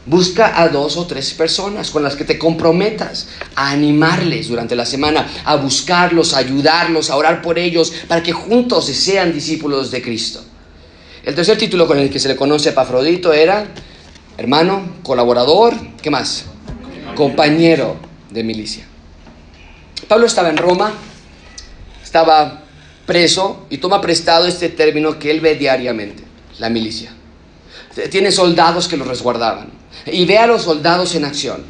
Busca 0.07 0.61
a 0.61 0.69
dos 0.69 0.95
o 0.95 1.05
tres 1.05 1.33
personas 1.33 1.91
con 1.91 2.01
las 2.01 2.15
que 2.15 2.23
te 2.23 2.39
comprometas 2.39 3.27
a 3.55 3.71
animarles 3.71 4.47
durante 4.47 4.73
la 4.73 4.85
semana, 4.85 5.27
a 5.43 5.57
buscarlos, 5.57 6.33
a 6.33 6.37
ayudarlos, 6.37 7.09
a 7.09 7.17
orar 7.17 7.41
por 7.41 7.59
ellos, 7.59 7.91
para 8.07 8.23
que 8.23 8.31
juntos 8.31 8.85
sean 8.85 9.33
discípulos 9.33 9.91
de 9.91 10.01
Cristo. 10.01 10.41
El 11.25 11.35
tercer 11.35 11.57
título 11.57 11.85
con 11.87 11.99
el 11.99 12.09
que 12.09 12.19
se 12.19 12.29
le 12.29 12.37
conoce 12.37 12.69
a 12.69 12.71
Epafrodito 12.71 13.33
era 13.33 13.67
hermano, 14.37 14.93
colaborador, 15.03 15.73
¿qué 16.01 16.09
más? 16.09 16.45
Compañero 17.13 17.97
de 18.29 18.45
milicia. 18.45 18.85
Pablo 20.07 20.25
estaba 20.25 20.47
en 20.47 20.55
Roma, 20.55 20.93
estaba 22.01 22.61
preso 23.05 23.65
y 23.69 23.79
toma 23.79 23.99
prestado 23.99 24.47
este 24.47 24.69
término 24.69 25.19
que 25.19 25.31
él 25.31 25.41
ve 25.41 25.55
diariamente, 25.55 26.23
la 26.59 26.69
milicia. 26.69 27.11
Tiene 28.09 28.31
soldados 28.31 28.87
que 28.87 28.95
lo 28.95 29.03
resguardaban 29.03 29.86
y 30.05 30.25
ve 30.25 30.37
a 30.37 30.47
los 30.47 30.63
soldados 30.63 31.15
en 31.15 31.25
acción. 31.25 31.63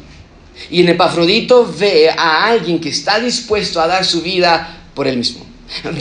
Y 0.70 0.80
en 0.80 0.90
Epafrodito 0.90 1.72
ve 1.78 2.10
a 2.10 2.46
alguien 2.46 2.80
que 2.80 2.88
está 2.88 3.18
dispuesto 3.18 3.80
a 3.80 3.86
dar 3.86 4.04
su 4.04 4.22
vida 4.22 4.90
por 4.94 5.06
él 5.06 5.16
mismo. 5.16 5.46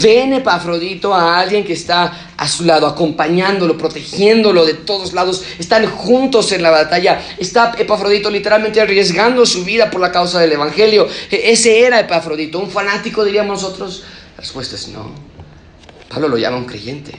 Ven 0.02 0.34
Epafrodito 0.34 1.14
a 1.14 1.40
alguien 1.40 1.64
que 1.64 1.74
está 1.74 2.34
a 2.38 2.48
su 2.48 2.64
lado, 2.64 2.88
acompañándolo, 2.88 3.78
protegiéndolo 3.78 4.66
de 4.66 4.76
todos 4.76 5.14
lados. 5.14 5.44
Están 5.60 5.86
juntos 5.88 6.52
en 6.54 6.64
la 6.64 6.72
batalla. 6.72 7.22
Está 7.38 7.74
Epafrodito 7.78 8.30
literalmente 8.30 8.80
arriesgando 8.80 9.46
su 9.46 9.66
vida 9.66 9.92
por 9.92 10.00
la 10.00 10.12
causa 10.12 10.40
del 10.40 10.54
Evangelio. 10.54 11.08
E, 11.30 11.52
ese 11.52 11.82
era 11.82 12.00
Epafrodito, 12.00 12.60
un 12.60 12.72
fanático 12.72 13.26
diríamos 13.26 13.62
nosotros. 13.62 14.04
La 14.36 14.42
respuesta 14.42 14.76
es 14.76 14.88
no. 14.88 15.12
Pablo 16.08 16.30
lo 16.30 16.38
llama 16.38 16.58
un 16.58 16.66
creyente 16.66 17.12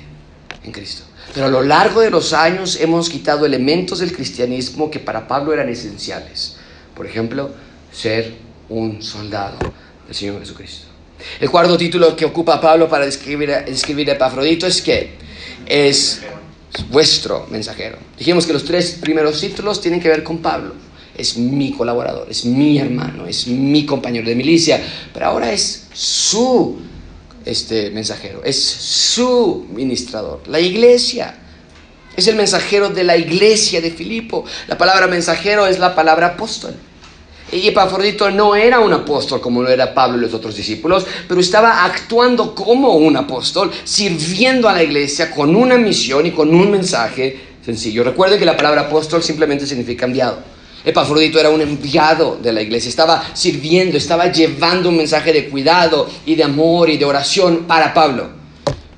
en 0.64 0.72
Cristo. 0.72 1.04
Pero 1.34 1.46
a 1.46 1.50
lo 1.50 1.62
largo 1.62 2.00
de 2.00 2.10
los 2.10 2.32
años 2.32 2.78
hemos 2.80 3.08
quitado 3.08 3.46
elementos 3.46 3.98
del 4.00 4.12
cristianismo 4.12 4.90
que 4.90 4.98
para 4.98 5.28
Pablo 5.28 5.52
eran 5.52 5.68
esenciales. 5.68 6.56
Por 6.94 7.06
ejemplo, 7.06 7.50
ser 7.92 8.34
un 8.68 9.02
soldado 9.02 9.58
del 10.06 10.14
Señor 10.14 10.40
Jesucristo. 10.40 10.86
El 11.40 11.50
cuarto 11.50 11.76
título 11.76 12.16
que 12.16 12.24
ocupa 12.24 12.60
Pablo 12.60 12.88
para 12.88 13.04
describir, 13.04 13.50
describir 13.66 14.10
a 14.10 14.14
Epafrodito 14.14 14.66
es 14.66 14.80
que 14.80 15.12
es 15.66 16.22
vuestro 16.90 17.46
mensajero. 17.50 17.98
Dijimos 18.16 18.46
que 18.46 18.52
los 18.52 18.64
tres 18.64 18.98
primeros 19.00 19.40
títulos 19.40 19.80
tienen 19.80 20.00
que 20.00 20.08
ver 20.08 20.22
con 20.22 20.38
Pablo. 20.38 20.74
Es 21.16 21.36
mi 21.36 21.72
colaborador, 21.72 22.28
es 22.30 22.44
mi 22.44 22.78
hermano, 22.78 23.26
es 23.26 23.48
mi 23.48 23.84
compañero 23.84 24.28
de 24.28 24.36
milicia, 24.36 24.80
pero 25.12 25.26
ahora 25.26 25.52
es 25.52 25.88
su 25.92 26.78
este 27.48 27.90
mensajero, 27.90 28.42
es 28.44 28.62
su 28.62 29.66
ministrador, 29.72 30.42
la 30.48 30.60
iglesia. 30.60 31.34
Es 32.16 32.26
el 32.26 32.34
mensajero 32.34 32.88
de 32.88 33.04
la 33.04 33.16
iglesia 33.16 33.80
de 33.80 33.92
Filipo. 33.92 34.44
La 34.66 34.76
palabra 34.76 35.06
mensajero 35.06 35.66
es 35.66 35.78
la 35.78 35.94
palabra 35.94 36.28
apóstol. 36.28 36.74
Y 37.52 37.68
Epafrodito 37.68 38.30
no 38.30 38.54
era 38.54 38.80
un 38.80 38.92
apóstol 38.92 39.40
como 39.40 39.62
lo 39.62 39.70
era 39.70 39.94
Pablo 39.94 40.18
y 40.18 40.20
los 40.20 40.34
otros 40.34 40.54
discípulos, 40.56 41.06
pero 41.26 41.40
estaba 41.40 41.84
actuando 41.84 42.54
como 42.54 42.94
un 42.96 43.16
apóstol, 43.16 43.70
sirviendo 43.84 44.68
a 44.68 44.74
la 44.74 44.82
iglesia 44.82 45.30
con 45.30 45.56
una 45.56 45.78
misión 45.78 46.26
y 46.26 46.32
con 46.32 46.54
un 46.54 46.70
mensaje 46.70 47.40
sencillo. 47.64 48.04
Recuerden 48.04 48.38
que 48.38 48.44
la 48.44 48.56
palabra 48.56 48.82
apóstol 48.82 49.22
simplemente 49.22 49.66
significa 49.66 50.04
enviado. 50.04 50.57
Epafrodito 50.84 51.40
era 51.40 51.50
un 51.50 51.60
enviado 51.60 52.38
de 52.40 52.52
la 52.52 52.62
iglesia, 52.62 52.88
estaba 52.88 53.30
sirviendo, 53.34 53.96
estaba 53.96 54.30
llevando 54.30 54.88
un 54.88 54.96
mensaje 54.96 55.32
de 55.32 55.48
cuidado 55.48 56.08
y 56.24 56.34
de 56.34 56.44
amor 56.44 56.88
y 56.88 56.96
de 56.96 57.04
oración 57.04 57.64
para 57.66 57.92
Pablo. 57.92 58.38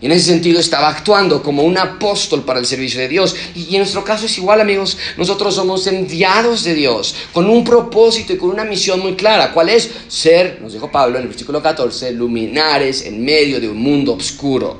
Y 0.00 0.06
en 0.06 0.12
ese 0.12 0.26
sentido 0.26 0.58
estaba 0.58 0.88
actuando 0.88 1.42
como 1.42 1.62
un 1.62 1.76
apóstol 1.76 2.42
para 2.42 2.58
el 2.58 2.64
servicio 2.64 3.00
de 3.00 3.08
Dios. 3.08 3.36
Y 3.54 3.74
en 3.74 3.78
nuestro 3.78 4.02
caso 4.02 4.24
es 4.24 4.38
igual, 4.38 4.60
amigos. 4.60 4.96
Nosotros 5.18 5.54
somos 5.54 5.86
enviados 5.86 6.64
de 6.64 6.74
Dios 6.74 7.14
con 7.32 7.50
un 7.50 7.62
propósito 7.62 8.32
y 8.32 8.38
con 8.38 8.48
una 8.48 8.64
misión 8.64 9.00
muy 9.00 9.14
clara. 9.14 9.52
¿Cuál 9.52 9.68
es? 9.68 9.90
Ser, 10.08 10.58
nos 10.62 10.72
dijo 10.72 10.90
Pablo 10.90 11.16
en 11.16 11.24
el 11.24 11.28
versículo 11.28 11.62
14, 11.62 12.12
luminares 12.12 13.04
en 13.04 13.22
medio 13.22 13.60
de 13.60 13.68
un 13.68 13.76
mundo 13.76 14.14
oscuro 14.14 14.78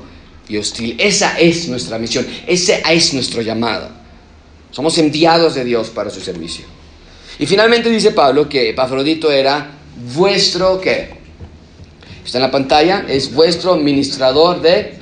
y 0.49 0.57
hostil. 0.57 0.95
Esa 0.97 1.37
es 1.37 1.67
nuestra 1.67 1.99
misión. 1.99 2.25
Ese 2.47 2.81
es 2.89 3.13
nuestro 3.13 3.43
llamado. 3.43 3.89
Somos 4.71 4.97
enviados 4.97 5.53
de 5.53 5.65
Dios 5.65 5.89
para 5.89 6.09
su 6.09 6.19
servicio. 6.19 6.65
Y 7.39 7.45
finalmente 7.45 7.89
dice 7.89 8.11
Pablo 8.11 8.47
que 8.47 8.69
Epafrodito 8.69 9.31
era 9.31 9.71
vuestro, 10.13 10.79
¿qué? 10.79 11.09
Está 12.23 12.37
en 12.37 12.43
la 12.43 12.51
pantalla, 12.51 13.05
es 13.07 13.33
vuestro 13.33 13.75
ministrador 13.77 14.61
de 14.61 15.01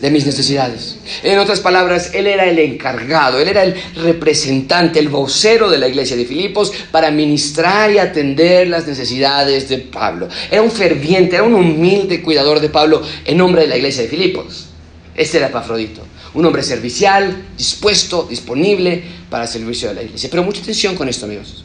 de 0.00 0.10
mis 0.10 0.24
necesidades. 0.24 0.96
En 1.22 1.38
otras 1.38 1.60
palabras, 1.60 2.12
él 2.14 2.26
era 2.26 2.46
el 2.46 2.58
encargado, 2.58 3.38
él 3.38 3.48
era 3.48 3.62
el 3.62 3.74
representante, 3.96 4.98
el 4.98 5.08
vocero 5.08 5.68
de 5.68 5.78
la 5.78 5.88
iglesia 5.88 6.16
de 6.16 6.24
Filipos 6.24 6.72
para 6.90 7.10
ministrar 7.10 7.90
y 7.90 7.98
atender 7.98 8.68
las 8.68 8.86
necesidades 8.86 9.68
de 9.68 9.78
Pablo. 9.78 10.28
Era 10.50 10.62
un 10.62 10.70
ferviente, 10.70 11.36
era 11.36 11.44
un 11.44 11.54
humilde 11.54 12.22
cuidador 12.22 12.60
de 12.60 12.70
Pablo 12.70 13.02
en 13.24 13.36
nombre 13.36 13.62
de 13.62 13.68
la 13.68 13.76
iglesia 13.76 14.02
de 14.02 14.08
Filipos. 14.08 14.68
Este 15.14 15.36
era 15.36 15.48
Epafrodito, 15.48 16.02
un 16.32 16.46
hombre 16.46 16.62
servicial, 16.62 17.48
dispuesto, 17.56 18.26
disponible 18.28 19.02
para 19.28 19.44
el 19.44 19.50
servicio 19.50 19.88
de 19.90 19.94
la 19.96 20.02
iglesia. 20.02 20.30
Pero 20.30 20.42
mucha 20.42 20.62
atención 20.62 20.96
con 20.96 21.08
esto, 21.08 21.26
amigos. 21.26 21.64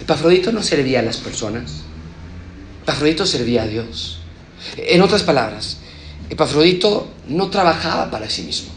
Epafrodito 0.00 0.52
no 0.52 0.62
servía 0.62 1.00
a 1.00 1.02
las 1.02 1.18
personas. 1.18 1.82
Epafrodito 2.82 3.26
servía 3.26 3.62
a 3.62 3.66
Dios. 3.66 4.20
En 4.76 5.02
otras 5.02 5.22
palabras, 5.22 5.78
Epafrodito 6.30 7.08
no 7.28 7.50
trabajaba 7.50 8.10
para 8.10 8.28
sí 8.30 8.42
mismo, 8.42 8.70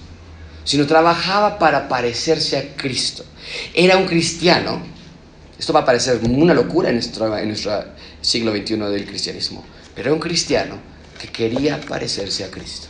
sino 0.64 0.86
trabajaba 0.86 1.60
para 1.60 1.88
parecerse 1.88 2.58
a 2.58 2.76
Cristo. 2.76 3.26
Era 3.74 3.98
un 3.98 4.06
cristiano, 4.06 4.82
esto 5.58 5.74
va 5.74 5.82
a 5.82 5.86
parecer 5.86 6.20
una 6.24 6.54
locura 6.54 6.90
en 6.90 6.96
nuestro, 6.96 7.38
en 7.38 7.48
nuestro 7.48 7.84
siglo 8.22 8.52
XXI 8.52 8.76
del 8.78 9.06
cristianismo, 9.06 9.64
pero 9.96 10.10
era 10.10 10.14
un 10.14 10.20
cristiano 10.20 10.76
que 11.20 11.30
quería 11.30 11.80
parecerse 11.82 12.44
a 12.44 12.52
Cristo. 12.52 12.88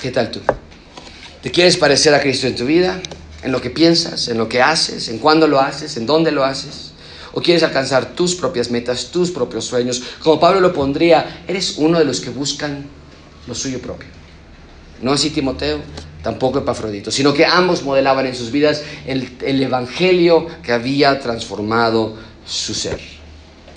¿Qué 0.00 0.10
tal 0.10 0.30
tú? 0.30 0.40
¿Te 1.42 1.50
quieres 1.50 1.76
parecer 1.76 2.14
a 2.14 2.20
Cristo 2.20 2.46
en 2.46 2.56
tu 2.56 2.66
vida? 2.66 3.00
¿En 3.42 3.52
lo 3.52 3.60
que 3.60 3.70
piensas? 3.70 4.28
¿En 4.28 4.38
lo 4.38 4.48
que 4.48 4.60
haces? 4.60 5.08
¿En 5.08 5.18
cuándo 5.18 5.46
lo 5.46 5.60
haces? 5.60 5.96
¿En 5.96 6.06
dónde 6.06 6.32
lo 6.32 6.44
haces? 6.44 6.87
¿O 7.38 7.40
quieres 7.40 7.62
alcanzar 7.62 8.16
tus 8.16 8.34
propias 8.34 8.68
metas, 8.68 9.12
tus 9.12 9.30
propios 9.30 9.64
sueños? 9.64 10.02
Como 10.24 10.40
Pablo 10.40 10.58
lo 10.58 10.72
pondría, 10.72 11.44
eres 11.46 11.78
uno 11.78 11.96
de 11.96 12.04
los 12.04 12.20
que 12.20 12.30
buscan 12.30 12.84
lo 13.46 13.54
suyo 13.54 13.80
propio. 13.80 14.08
No 15.02 15.12
así 15.12 15.30
Timoteo, 15.30 15.78
tampoco 16.20 16.58
Epafrodito, 16.58 17.12
sino 17.12 17.32
que 17.32 17.46
ambos 17.46 17.84
modelaban 17.84 18.26
en 18.26 18.34
sus 18.34 18.50
vidas 18.50 18.82
el, 19.06 19.36
el 19.42 19.62
evangelio 19.62 20.48
que 20.64 20.72
había 20.72 21.20
transformado 21.20 22.16
su 22.44 22.74
ser. 22.74 22.98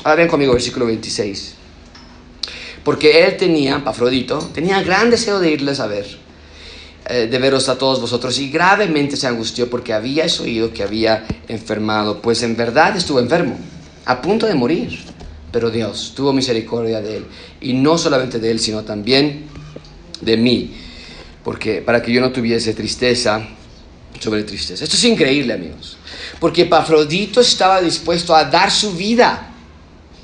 Ahora 0.03 0.15
ven 0.15 0.27
conmigo, 0.27 0.53
versículo 0.53 0.87
26. 0.87 1.53
Porque 2.83 3.25
él 3.25 3.37
tenía, 3.37 3.75
Epafrodito, 3.75 4.39
tenía 4.55 4.81
gran 4.81 5.11
deseo 5.11 5.39
de 5.39 5.51
irles 5.51 5.79
a 5.79 5.85
ver 5.85 6.20
eh, 7.07 7.27
de 7.27 7.39
veros 7.39 7.67
a 7.67 7.79
todos 7.79 7.99
vosotros 7.99 8.37
y 8.37 8.51
gravemente 8.51 9.17
se 9.17 9.25
angustió 9.25 9.67
porque 9.69 9.91
había 9.91 10.27
oído 10.39 10.71
que 10.71 10.83
había 10.83 11.25
enfermado, 11.47 12.21
pues 12.21 12.43
en 12.43 12.55
verdad 12.55 12.95
estuvo 12.95 13.19
enfermo, 13.19 13.57
a 14.05 14.21
punto 14.21 14.45
de 14.45 14.53
morir. 14.53 14.99
Pero 15.51 15.71
Dios 15.71 16.13
tuvo 16.15 16.31
misericordia 16.31 17.01
de 17.01 17.17
él, 17.17 17.25
y 17.59 17.73
no 17.73 17.97
solamente 17.97 18.39
de 18.39 18.51
él, 18.51 18.59
sino 18.59 18.83
también 18.83 19.45
de 20.21 20.37
mí, 20.37 20.73
porque 21.43 21.81
para 21.81 22.01
que 22.01 22.11
yo 22.13 22.21
no 22.21 22.31
tuviese 22.31 22.73
tristeza 22.73 23.45
sobre 24.19 24.43
tristeza. 24.43 24.83
Esto 24.83 24.95
es 24.95 25.03
increíble, 25.03 25.53
amigos, 25.53 25.97
porque 26.39 26.65
Pafrodito 26.65 27.41
estaba 27.41 27.81
dispuesto 27.81 28.35
a 28.35 28.45
dar 28.45 28.69
su 28.69 28.93
vida 28.93 29.49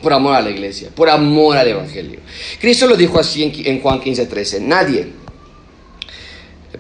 por 0.02 0.13
amor 0.13 0.36
a 0.36 0.42
la 0.42 0.52
iglesia, 0.52 0.92
por 0.96 1.10
amor 1.10 1.58
al 1.58 1.68
Evangelio. 1.68 2.20
Cristo 2.62 2.88
lo 2.88 2.96
dijo 2.96 3.20
así 3.20 3.52
en 3.66 3.82
Juan 3.82 4.00
15:13, 4.00 4.62
nadie 4.62 5.27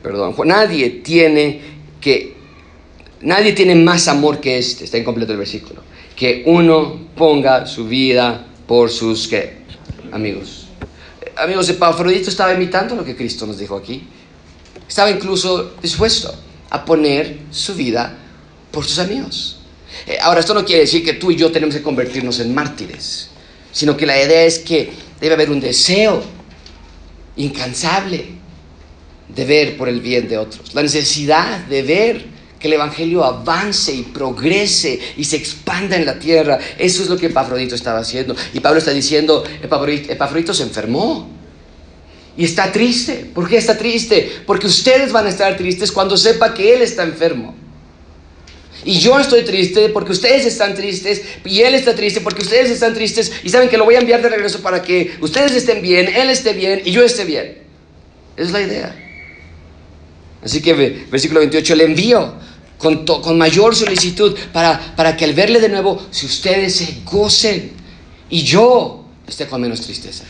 perdón, 0.01 0.35
nadie 0.45 0.89
tiene 0.89 1.61
que, 2.01 2.35
nadie 3.21 3.53
tiene 3.53 3.75
más 3.75 4.07
amor 4.07 4.39
que 4.39 4.57
este, 4.57 4.85
está 4.85 4.97
incompleto 4.97 5.31
el 5.31 5.39
versículo, 5.39 5.81
que 6.15 6.43
uno 6.45 7.07
ponga 7.15 7.65
su 7.65 7.87
vida 7.87 8.45
por 8.67 8.89
sus, 8.89 9.27
¿qué? 9.27 9.57
Amigos. 10.11 10.67
Amigos, 11.35 11.69
Epafrodito 11.69 12.29
estaba 12.29 12.53
imitando 12.53 12.95
lo 12.95 13.05
que 13.05 13.15
Cristo 13.15 13.45
nos 13.45 13.59
dijo 13.59 13.75
aquí. 13.75 14.07
Estaba 14.87 15.11
incluso 15.11 15.75
dispuesto 15.81 16.33
a 16.69 16.83
poner 16.83 17.37
su 17.51 17.75
vida 17.75 18.17
por 18.71 18.85
sus 18.85 18.99
amigos. 18.99 19.59
Eh, 20.05 20.17
ahora, 20.21 20.39
esto 20.39 20.53
no 20.53 20.65
quiere 20.65 20.81
decir 20.81 21.03
que 21.03 21.13
tú 21.13 21.31
y 21.31 21.35
yo 21.35 21.51
tenemos 21.51 21.75
que 21.75 21.81
convertirnos 21.81 22.39
en 22.39 22.53
mártires, 22.53 23.29
sino 23.71 23.95
que 23.95 24.05
la 24.05 24.21
idea 24.21 24.43
es 24.43 24.59
que 24.59 24.91
debe 25.19 25.35
haber 25.35 25.51
un 25.51 25.59
deseo 25.59 26.23
incansable 27.35 28.25
de 29.27 29.45
ver 29.45 29.77
por 29.77 29.89
el 29.89 30.01
bien 30.01 30.27
de 30.27 30.37
otros, 30.37 30.73
la 30.73 30.81
necesidad 30.81 31.59
de 31.65 31.81
ver 31.83 32.37
que 32.59 32.67
el 32.67 32.73
Evangelio 32.73 33.23
avance 33.23 33.93
y 33.93 34.03
progrese 34.03 34.99
y 35.15 35.23
se 35.23 35.37
expanda 35.37 35.95
en 35.95 36.05
la 36.05 36.17
tierra. 36.17 36.59
Eso 36.77 37.03
es 37.03 37.09
lo 37.09 37.17
que 37.17 37.27
Epafrodito 37.27 37.75
estaba 37.75 37.99
haciendo. 37.99 38.35
Y 38.53 38.59
Pablo 38.59 38.79
está 38.79 38.91
diciendo, 38.91 39.43
Epafrodito, 39.61 40.53
se 40.53 40.63
enfermó. 40.63 41.29
Y 42.35 42.45
está 42.45 42.71
triste. 42.71 43.29
¿Por 43.33 43.47
qué 43.47 43.57
está 43.57 43.77
triste? 43.77 44.31
Porque 44.45 44.67
ustedes 44.67 45.11
van 45.11 45.25
a 45.25 45.29
estar 45.29 45.55
tristes 45.57 45.91
cuando 45.91 46.17
sepa 46.17 46.53
que 46.53 46.73
él 46.73 46.81
está 46.81 47.03
enfermo. 47.03 47.55
Y 48.85 48.99
yo 48.99 49.19
estoy 49.19 49.43
triste 49.43 49.89
porque 49.89 50.11
ustedes 50.11 50.45
están 50.45 50.75
tristes 50.75 51.21
y 51.43 51.61
él 51.61 51.73
está 51.73 51.95
triste 51.95 52.21
porque 52.21 52.43
ustedes 52.43 52.69
están 52.69 52.93
tristes 52.93 53.31
y 53.43 53.49
saben 53.49 53.69
que 53.69 53.77
lo 53.77 53.85
voy 53.85 53.95
a 53.95 53.99
enviar 53.99 54.21
de 54.21 54.29
regreso 54.29 54.61
para 54.61 54.81
que 54.81 55.15
ustedes 55.19 55.51
estén 55.53 55.81
bien, 55.81 56.07
él 56.07 56.29
esté 56.29 56.53
bien 56.53 56.83
y 56.85 56.91
yo 56.91 57.03
esté 57.03 57.25
bien. 57.25 57.57
Esa 58.37 58.45
es 58.45 58.51
la 58.51 58.61
idea. 58.61 59.06
Así 60.47 60.61
que 60.61 60.73
versículo 61.11 61.41
28, 61.41 61.75
le 61.75 61.83
envío 61.83 62.33
con, 62.77 63.05
con 63.05 63.37
mayor 63.37 63.75
solicitud 63.75 64.33
para, 64.53 64.95
para 64.95 65.17
que 65.17 65.25
al 65.25 65.33
verle 65.33 65.59
de 65.59 65.67
nuevo, 65.67 66.01
si 66.09 66.25
ustedes 66.25 66.73
se 66.73 66.99
gocen 67.03 67.73
y 68.29 68.43
yo 68.43 69.03
esté 69.27 69.45
con 69.45 69.59
menos 69.59 69.81
tristeza. 69.81 70.23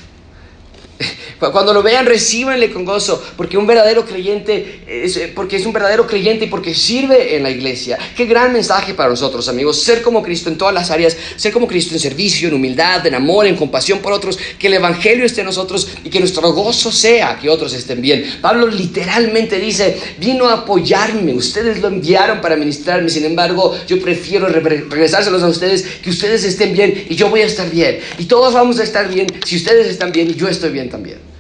Cuando 1.39 1.73
lo 1.73 1.83
vean, 1.83 2.05
recíbanle 2.05 2.71
con 2.71 2.85
gozo, 2.85 3.23
porque 3.35 3.57
un 3.57 3.67
verdadero 3.67 4.05
creyente 4.05 4.81
es, 4.87 5.19
porque 5.35 5.57
es 5.57 5.65
un 5.65 5.73
verdadero 5.73 6.07
creyente 6.07 6.45
y 6.45 6.47
porque 6.47 6.73
sirve 6.73 7.35
en 7.35 7.43
la 7.43 7.51
iglesia. 7.51 7.97
Qué 8.15 8.25
gran 8.25 8.53
mensaje 8.53 8.93
para 8.93 9.09
nosotros, 9.09 9.47
amigos, 9.47 9.81
ser 9.81 10.01
como 10.01 10.23
Cristo 10.23 10.49
en 10.49 10.57
todas 10.57 10.73
las 10.73 10.89
áreas, 10.89 11.15
ser 11.35 11.53
como 11.53 11.67
Cristo 11.67 11.93
en 11.93 11.99
servicio, 11.99 12.47
en 12.47 12.55
humildad, 12.55 13.05
en 13.05 13.15
amor, 13.15 13.45
en 13.45 13.55
compasión 13.55 13.99
por 13.99 14.13
otros, 14.13 14.37
que 14.57 14.67
el 14.67 14.73
evangelio 14.73 15.25
esté 15.25 15.41
en 15.41 15.47
nosotros 15.47 15.89
y 16.03 16.09
que 16.09 16.19
nuestro 16.19 16.51
gozo 16.53 16.91
sea 16.91 17.37
que 17.39 17.49
otros 17.49 17.73
estén 17.73 18.01
bien. 18.01 18.39
Pablo 18.41 18.67
literalmente 18.67 19.59
dice, 19.59 19.97
vino 20.19 20.47
a 20.47 20.53
apoyarme, 20.53 21.33
ustedes 21.33 21.81
lo 21.81 21.89
enviaron 21.89 22.41
para 22.41 22.55
ministrarme, 22.55 23.09
sin 23.09 23.25
embargo, 23.25 23.77
yo 23.87 24.01
prefiero 24.01 24.47
regresárselos 24.47 25.43
a 25.43 25.47
ustedes, 25.47 25.83
que 26.01 26.09
ustedes 26.09 26.43
estén 26.43 26.73
bien 26.73 27.05
y 27.09 27.15
yo 27.15 27.29
voy 27.29 27.41
a 27.41 27.45
estar 27.45 27.69
bien. 27.69 27.99
Y 28.17 28.25
todos 28.25 28.53
vamos 28.53 28.79
a 28.79 28.83
estar 28.83 29.07
bien 29.07 29.27
si 29.45 29.57
ustedes 29.57 29.87
están 29.87 30.11
bien 30.11 30.29
y 30.31 30.35
yo 30.35 30.47
estoy 30.47 30.71
bien 30.71 30.86
también 30.89 31.37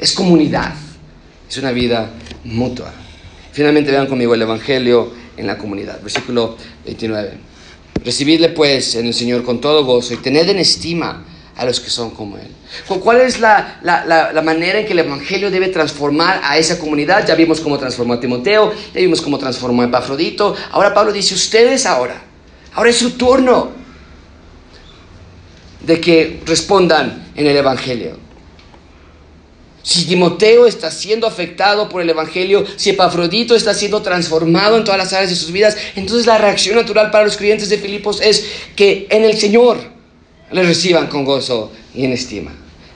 es 0.00 0.12
comunidad, 0.12 0.72
es 1.48 1.58
una 1.58 1.72
vida 1.72 2.10
mutua. 2.44 2.92
Finalmente 3.52 3.90
vean 3.90 4.06
conmigo 4.06 4.34
el 4.34 4.42
Evangelio 4.42 5.12
en 5.36 5.46
la 5.46 5.58
comunidad. 5.58 6.00
Versículo 6.00 6.56
29. 6.86 7.32
Recibidle 8.02 8.48
pues 8.50 8.94
en 8.94 9.06
el 9.06 9.14
Señor 9.14 9.44
con 9.44 9.60
todo 9.60 9.84
gozo 9.84 10.14
y 10.14 10.16
tened 10.16 10.48
en 10.48 10.58
estima 10.58 11.24
a 11.56 11.64
los 11.66 11.80
que 11.80 11.90
son 11.90 12.10
como 12.10 12.38
Él. 12.38 12.48
¿Cuál 13.00 13.20
es 13.20 13.40
la, 13.40 13.78
la, 13.82 14.42
manera 14.42 14.78
en 14.80 14.86
que 14.86 14.92
el 14.92 15.00
Evangelio 15.00 15.50
debe 15.50 15.68
transformar 15.68 16.40
a 16.42 16.56
esa 16.56 16.78
comunidad? 16.78 17.26
Ya 17.26 17.34
vimos 17.34 17.60
cómo 17.60 17.76
transformó 17.76 18.14
a 18.14 18.20
Timoteo, 18.20 18.72
ya 18.94 19.00
vimos 19.00 19.20
cómo 19.20 19.36
transformó 19.36 19.82
a 19.82 19.86
Epafrodito. 19.86 20.56
Ahora 20.70 20.94
Pablo 20.94 21.12
dice, 21.12 21.34
ustedes 21.34 21.84
ahora, 21.84 22.22
ahora 22.72 22.88
es 22.88 22.96
su 22.96 23.10
turno 23.10 23.72
de 25.82 26.00
que 26.00 26.40
respondan 26.46 27.30
en 27.36 27.46
el 27.46 27.56
Evangelio. 27.56 28.29
Si 29.82 30.04
Timoteo 30.04 30.66
está 30.66 30.90
siendo 30.90 31.26
afectado 31.26 31.88
por 31.88 32.02
el 32.02 32.10
Evangelio, 32.10 32.64
si 32.76 32.90
Epafrodito 32.90 33.54
está 33.54 33.72
siendo 33.72 34.02
transformado 34.02 34.76
en 34.76 34.84
todas 34.84 34.98
las 34.98 35.12
áreas 35.12 35.30
de 35.30 35.36
sus 35.36 35.52
vidas, 35.52 35.76
entonces 35.96 36.26
la 36.26 36.38
reacción 36.38 36.76
natural 36.76 37.10
para 37.10 37.24
los 37.24 37.36
creyentes 37.36 37.70
de 37.70 37.78
Filipos 37.78 38.20
es 38.20 38.44
que 38.76 39.06
en 39.10 39.24
el 39.24 39.38
Señor 39.38 39.78
le 40.52 40.62
reciban 40.62 41.06
con 41.06 41.24
gozo 41.24 41.72
y 41.94 42.04
en 42.04 42.12
estima. 42.12 42.52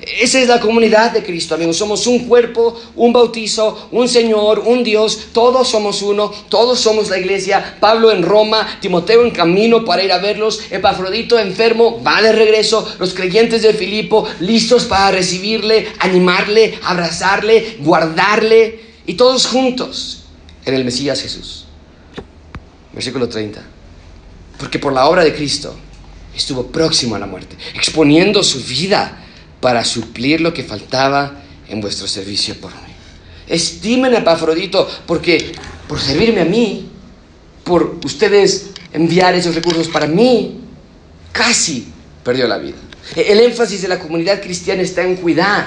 Esa 0.07 0.38
es 0.38 0.49
la 0.49 0.61
comunidad 0.61 1.12
de 1.12 1.23
Cristo, 1.23 1.55
amigos. 1.55 1.79
Somos 1.79 2.07
un 2.07 2.27
cuerpo, 2.27 2.79
un 2.95 3.12
bautizo, 3.12 3.88
un 3.90 4.07
Señor, 4.07 4.61
un 4.61 4.85
Dios. 4.85 5.29
Todos 5.33 5.69
somos 5.69 6.03
uno, 6.03 6.31
todos 6.51 6.79
somos 6.79 7.09
la 7.09 7.19
iglesia. 7.19 7.79
Pablo 7.81 8.12
en 8.12 8.23
Roma, 8.23 8.79
Timoteo 8.83 9.25
en 9.25 9.31
camino 9.31 9.83
para 9.85 10.05
ir 10.05 10.12
a 10.12 10.19
verlos, 10.19 10.61
Epafrodito 10.71 11.38
enfermo, 11.38 12.03
va 12.03 12.21
de 12.21 12.33
regreso. 12.33 12.87
Los 12.99 13.14
creyentes 13.14 13.62
de 13.62 13.73
Filipo 13.73 14.27
listos 14.40 14.85
para 14.85 15.11
recibirle, 15.11 15.88
animarle, 16.01 16.79
abrazarle, 16.83 17.79
guardarle. 17.81 18.81
Y 19.07 19.14
todos 19.14 19.47
juntos 19.47 20.25
en 20.67 20.75
el 20.75 20.85
Mesías 20.85 21.23
Jesús. 21.23 21.64
Versículo 22.93 23.27
30. 23.27 23.62
Porque 24.59 24.79
por 24.79 24.93
la 24.93 25.09
obra 25.09 25.25
de 25.25 25.35
Cristo 25.35 25.75
estuvo 26.37 26.67
próximo 26.67 27.14
a 27.14 27.19
la 27.19 27.27
muerte, 27.27 27.57
exponiendo 27.75 28.43
su 28.43 28.62
vida 28.62 29.24
para 29.64 29.83
suplir 29.83 30.42
lo 30.42 30.53
que 30.53 30.62
faltaba 30.62 31.40
en 31.70 31.81
vuestro 31.81 32.07
servicio 32.07 32.55
por 32.61 32.70
mí. 32.70 32.92
Estimen 33.48 34.14
a 34.14 34.18
Epafrodito 34.18 34.87
porque 35.07 35.53
por 35.88 35.98
servirme 35.98 36.42
a 36.42 36.44
mí, 36.44 36.90
por 37.65 37.98
ustedes 38.04 38.73
enviar 38.92 39.35
esos 39.35 39.54
recursos 39.54 39.88
para 39.88 40.06
mí, 40.06 40.60
casi 41.33 41.88
perdió 42.23 42.46
la 42.46 42.58
vida. 42.58 42.77
El 43.17 43.40
énfasis 43.40 43.81
de 43.81 43.88
la 43.88 43.98
comunidad 43.98 44.42
cristiana 44.42 44.83
está 44.83 45.00
en 45.00 45.17
cuidar, 45.17 45.65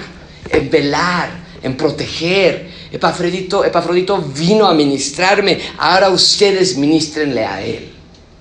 en 0.47 0.69
velar, 0.69 1.31
en 1.63 1.75
proteger. 1.75 2.69
Epafrodito, 2.91 3.65
Epafrodito 3.65 4.21
vino 4.21 4.67
a 4.67 4.75
ministrarme, 4.75 5.59
ahora 5.79 6.11
ustedes 6.11 6.77
ministrenle 6.77 7.43
a 7.43 7.65
él. 7.65 7.89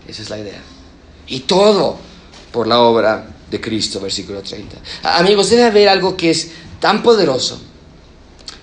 Esa 0.06 0.20
es 0.20 0.28
la 0.28 0.38
idea. 0.38 0.60
Y 1.26 1.40
todo 1.40 1.96
por 2.52 2.66
la 2.66 2.80
obra 2.80 3.35
Cristo, 3.60 4.00
versículo 4.00 4.42
30. 4.42 4.76
Amigos, 5.02 5.50
debe 5.50 5.64
haber 5.64 5.88
algo 5.88 6.16
que 6.16 6.30
es 6.30 6.48
tan 6.80 7.02
poderoso, 7.02 7.60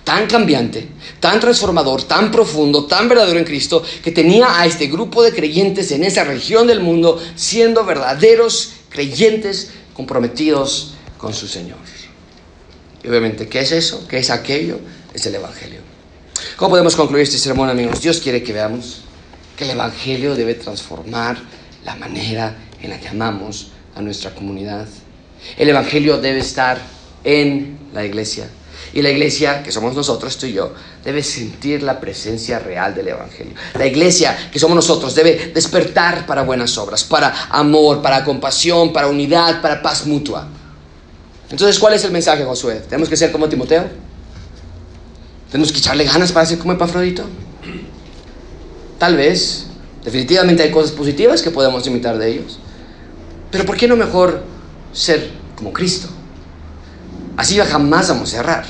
tan 0.04 0.26
cambiante, 0.26 0.88
tan 1.20 1.40
transformador, 1.40 2.02
tan 2.04 2.30
profundo, 2.30 2.86
tan 2.86 3.08
verdadero 3.08 3.38
en 3.38 3.44
Cristo, 3.44 3.82
que 4.02 4.10
tenía 4.10 4.60
a 4.60 4.66
este 4.66 4.86
grupo 4.86 5.22
de 5.22 5.32
creyentes 5.32 5.90
en 5.92 6.04
esa 6.04 6.24
región 6.24 6.66
del 6.66 6.80
mundo 6.80 7.22
siendo 7.36 7.84
verdaderos 7.84 8.72
creyentes 8.88 9.70
comprometidos 9.94 10.94
con 11.18 11.32
su 11.32 11.48
Señor. 11.48 11.78
Y 13.02 13.08
obviamente, 13.08 13.48
¿qué 13.48 13.60
es 13.60 13.72
eso? 13.72 14.06
¿Qué 14.08 14.18
es 14.18 14.30
aquello? 14.30 14.78
Es 15.12 15.26
el 15.26 15.34
Evangelio. 15.34 15.80
¿Cómo 16.56 16.70
podemos 16.70 16.96
concluir 16.96 17.22
este 17.22 17.38
sermón, 17.38 17.68
amigos? 17.68 18.00
Dios 18.00 18.18
quiere 18.18 18.42
que 18.42 18.52
veamos 18.52 19.02
que 19.56 19.64
el 19.64 19.70
Evangelio 19.70 20.34
debe 20.34 20.54
transformar 20.54 21.36
la 21.84 21.96
manera 21.96 22.56
en 22.80 22.90
la 22.90 22.98
que 22.98 23.08
amamos 23.08 23.72
a 23.94 24.02
nuestra 24.02 24.34
comunidad. 24.34 24.86
El 25.56 25.68
Evangelio 25.68 26.18
debe 26.18 26.40
estar 26.40 26.78
en 27.24 27.78
la 27.92 28.04
iglesia. 28.04 28.48
Y 28.92 29.02
la 29.02 29.10
iglesia, 29.10 29.62
que 29.62 29.72
somos 29.72 29.94
nosotros, 29.94 30.36
tú 30.38 30.46
y 30.46 30.52
yo, 30.52 30.72
debe 31.04 31.22
sentir 31.22 31.82
la 31.82 31.98
presencia 31.98 32.60
real 32.60 32.94
del 32.94 33.08
Evangelio. 33.08 33.52
La 33.76 33.86
iglesia, 33.86 34.50
que 34.52 34.58
somos 34.58 34.76
nosotros, 34.76 35.14
debe 35.14 35.50
despertar 35.52 36.26
para 36.26 36.42
buenas 36.42 36.78
obras, 36.78 37.02
para 37.02 37.48
amor, 37.50 38.02
para 38.02 38.24
compasión, 38.24 38.92
para 38.92 39.08
unidad, 39.08 39.60
para 39.60 39.82
paz 39.82 40.06
mutua. 40.06 40.46
Entonces, 41.50 41.78
¿cuál 41.78 41.94
es 41.94 42.04
el 42.04 42.12
mensaje, 42.12 42.44
Josué? 42.44 42.82
¿Tenemos 42.88 43.08
que 43.08 43.16
ser 43.16 43.32
como 43.32 43.48
Timoteo? 43.48 43.84
¿Tenemos 45.50 45.72
que 45.72 45.78
echarle 45.78 46.04
ganas 46.04 46.30
para 46.30 46.46
ser 46.46 46.58
como 46.58 46.72
Epafrodito? 46.72 47.24
Tal 48.98 49.16
vez, 49.16 49.66
definitivamente 50.04 50.62
hay 50.62 50.70
cosas 50.70 50.92
positivas 50.92 51.42
que 51.42 51.50
podemos 51.50 51.86
imitar 51.86 52.16
de 52.16 52.30
ellos. 52.30 52.58
Pero 53.54 53.66
¿por 53.66 53.76
qué 53.76 53.86
no 53.86 53.94
mejor 53.94 54.42
ser 54.92 55.30
como 55.54 55.72
Cristo? 55.72 56.08
Así 57.36 57.56
jamás 57.56 58.08
vamos 58.08 58.34
a 58.34 58.40
errar. 58.40 58.64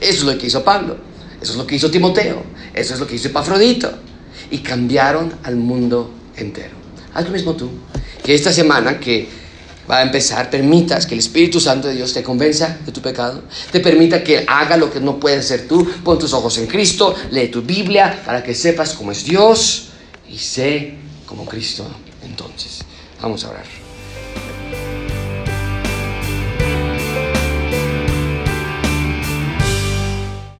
Eso 0.00 0.18
es 0.18 0.22
lo 0.22 0.38
que 0.38 0.46
hizo 0.46 0.62
Pablo, 0.62 0.98
eso 1.42 1.50
es 1.50 1.58
lo 1.58 1.66
que 1.66 1.74
hizo 1.74 1.90
Timoteo, 1.90 2.44
eso 2.72 2.94
es 2.94 3.00
lo 3.00 3.08
que 3.08 3.16
hizo 3.16 3.26
Epafrodito. 3.26 3.92
Y 4.52 4.58
cambiaron 4.58 5.34
al 5.42 5.56
mundo 5.56 6.12
entero. 6.36 6.76
Haz 7.12 7.24
lo 7.24 7.30
mismo 7.30 7.54
tú. 7.54 7.72
Que 8.22 8.32
esta 8.32 8.52
semana 8.52 9.00
que 9.00 9.28
va 9.90 9.98
a 9.98 10.02
empezar, 10.02 10.48
permitas 10.48 11.06
que 11.06 11.14
el 11.14 11.18
Espíritu 11.18 11.58
Santo 11.58 11.88
de 11.88 11.94
Dios 11.94 12.12
te 12.12 12.22
convenza 12.22 12.78
de 12.86 12.92
tu 12.92 13.02
pecado, 13.02 13.42
te 13.72 13.80
permita 13.80 14.22
que 14.22 14.44
haga 14.46 14.76
lo 14.76 14.92
que 14.92 15.00
no 15.00 15.18
puedes 15.18 15.40
hacer 15.40 15.66
tú, 15.66 15.90
pon 16.04 16.20
tus 16.20 16.32
ojos 16.34 16.56
en 16.58 16.68
Cristo, 16.68 17.16
lee 17.32 17.48
tu 17.48 17.62
Biblia 17.62 18.22
para 18.24 18.44
que 18.44 18.54
sepas 18.54 18.92
cómo 18.92 19.10
es 19.10 19.24
Dios 19.24 19.88
y 20.28 20.38
sé 20.38 20.94
como 21.26 21.44
Cristo 21.46 21.84
entonces. 22.22 22.78
Vamos 23.20 23.44
a 23.44 23.50
orar. 23.50 23.79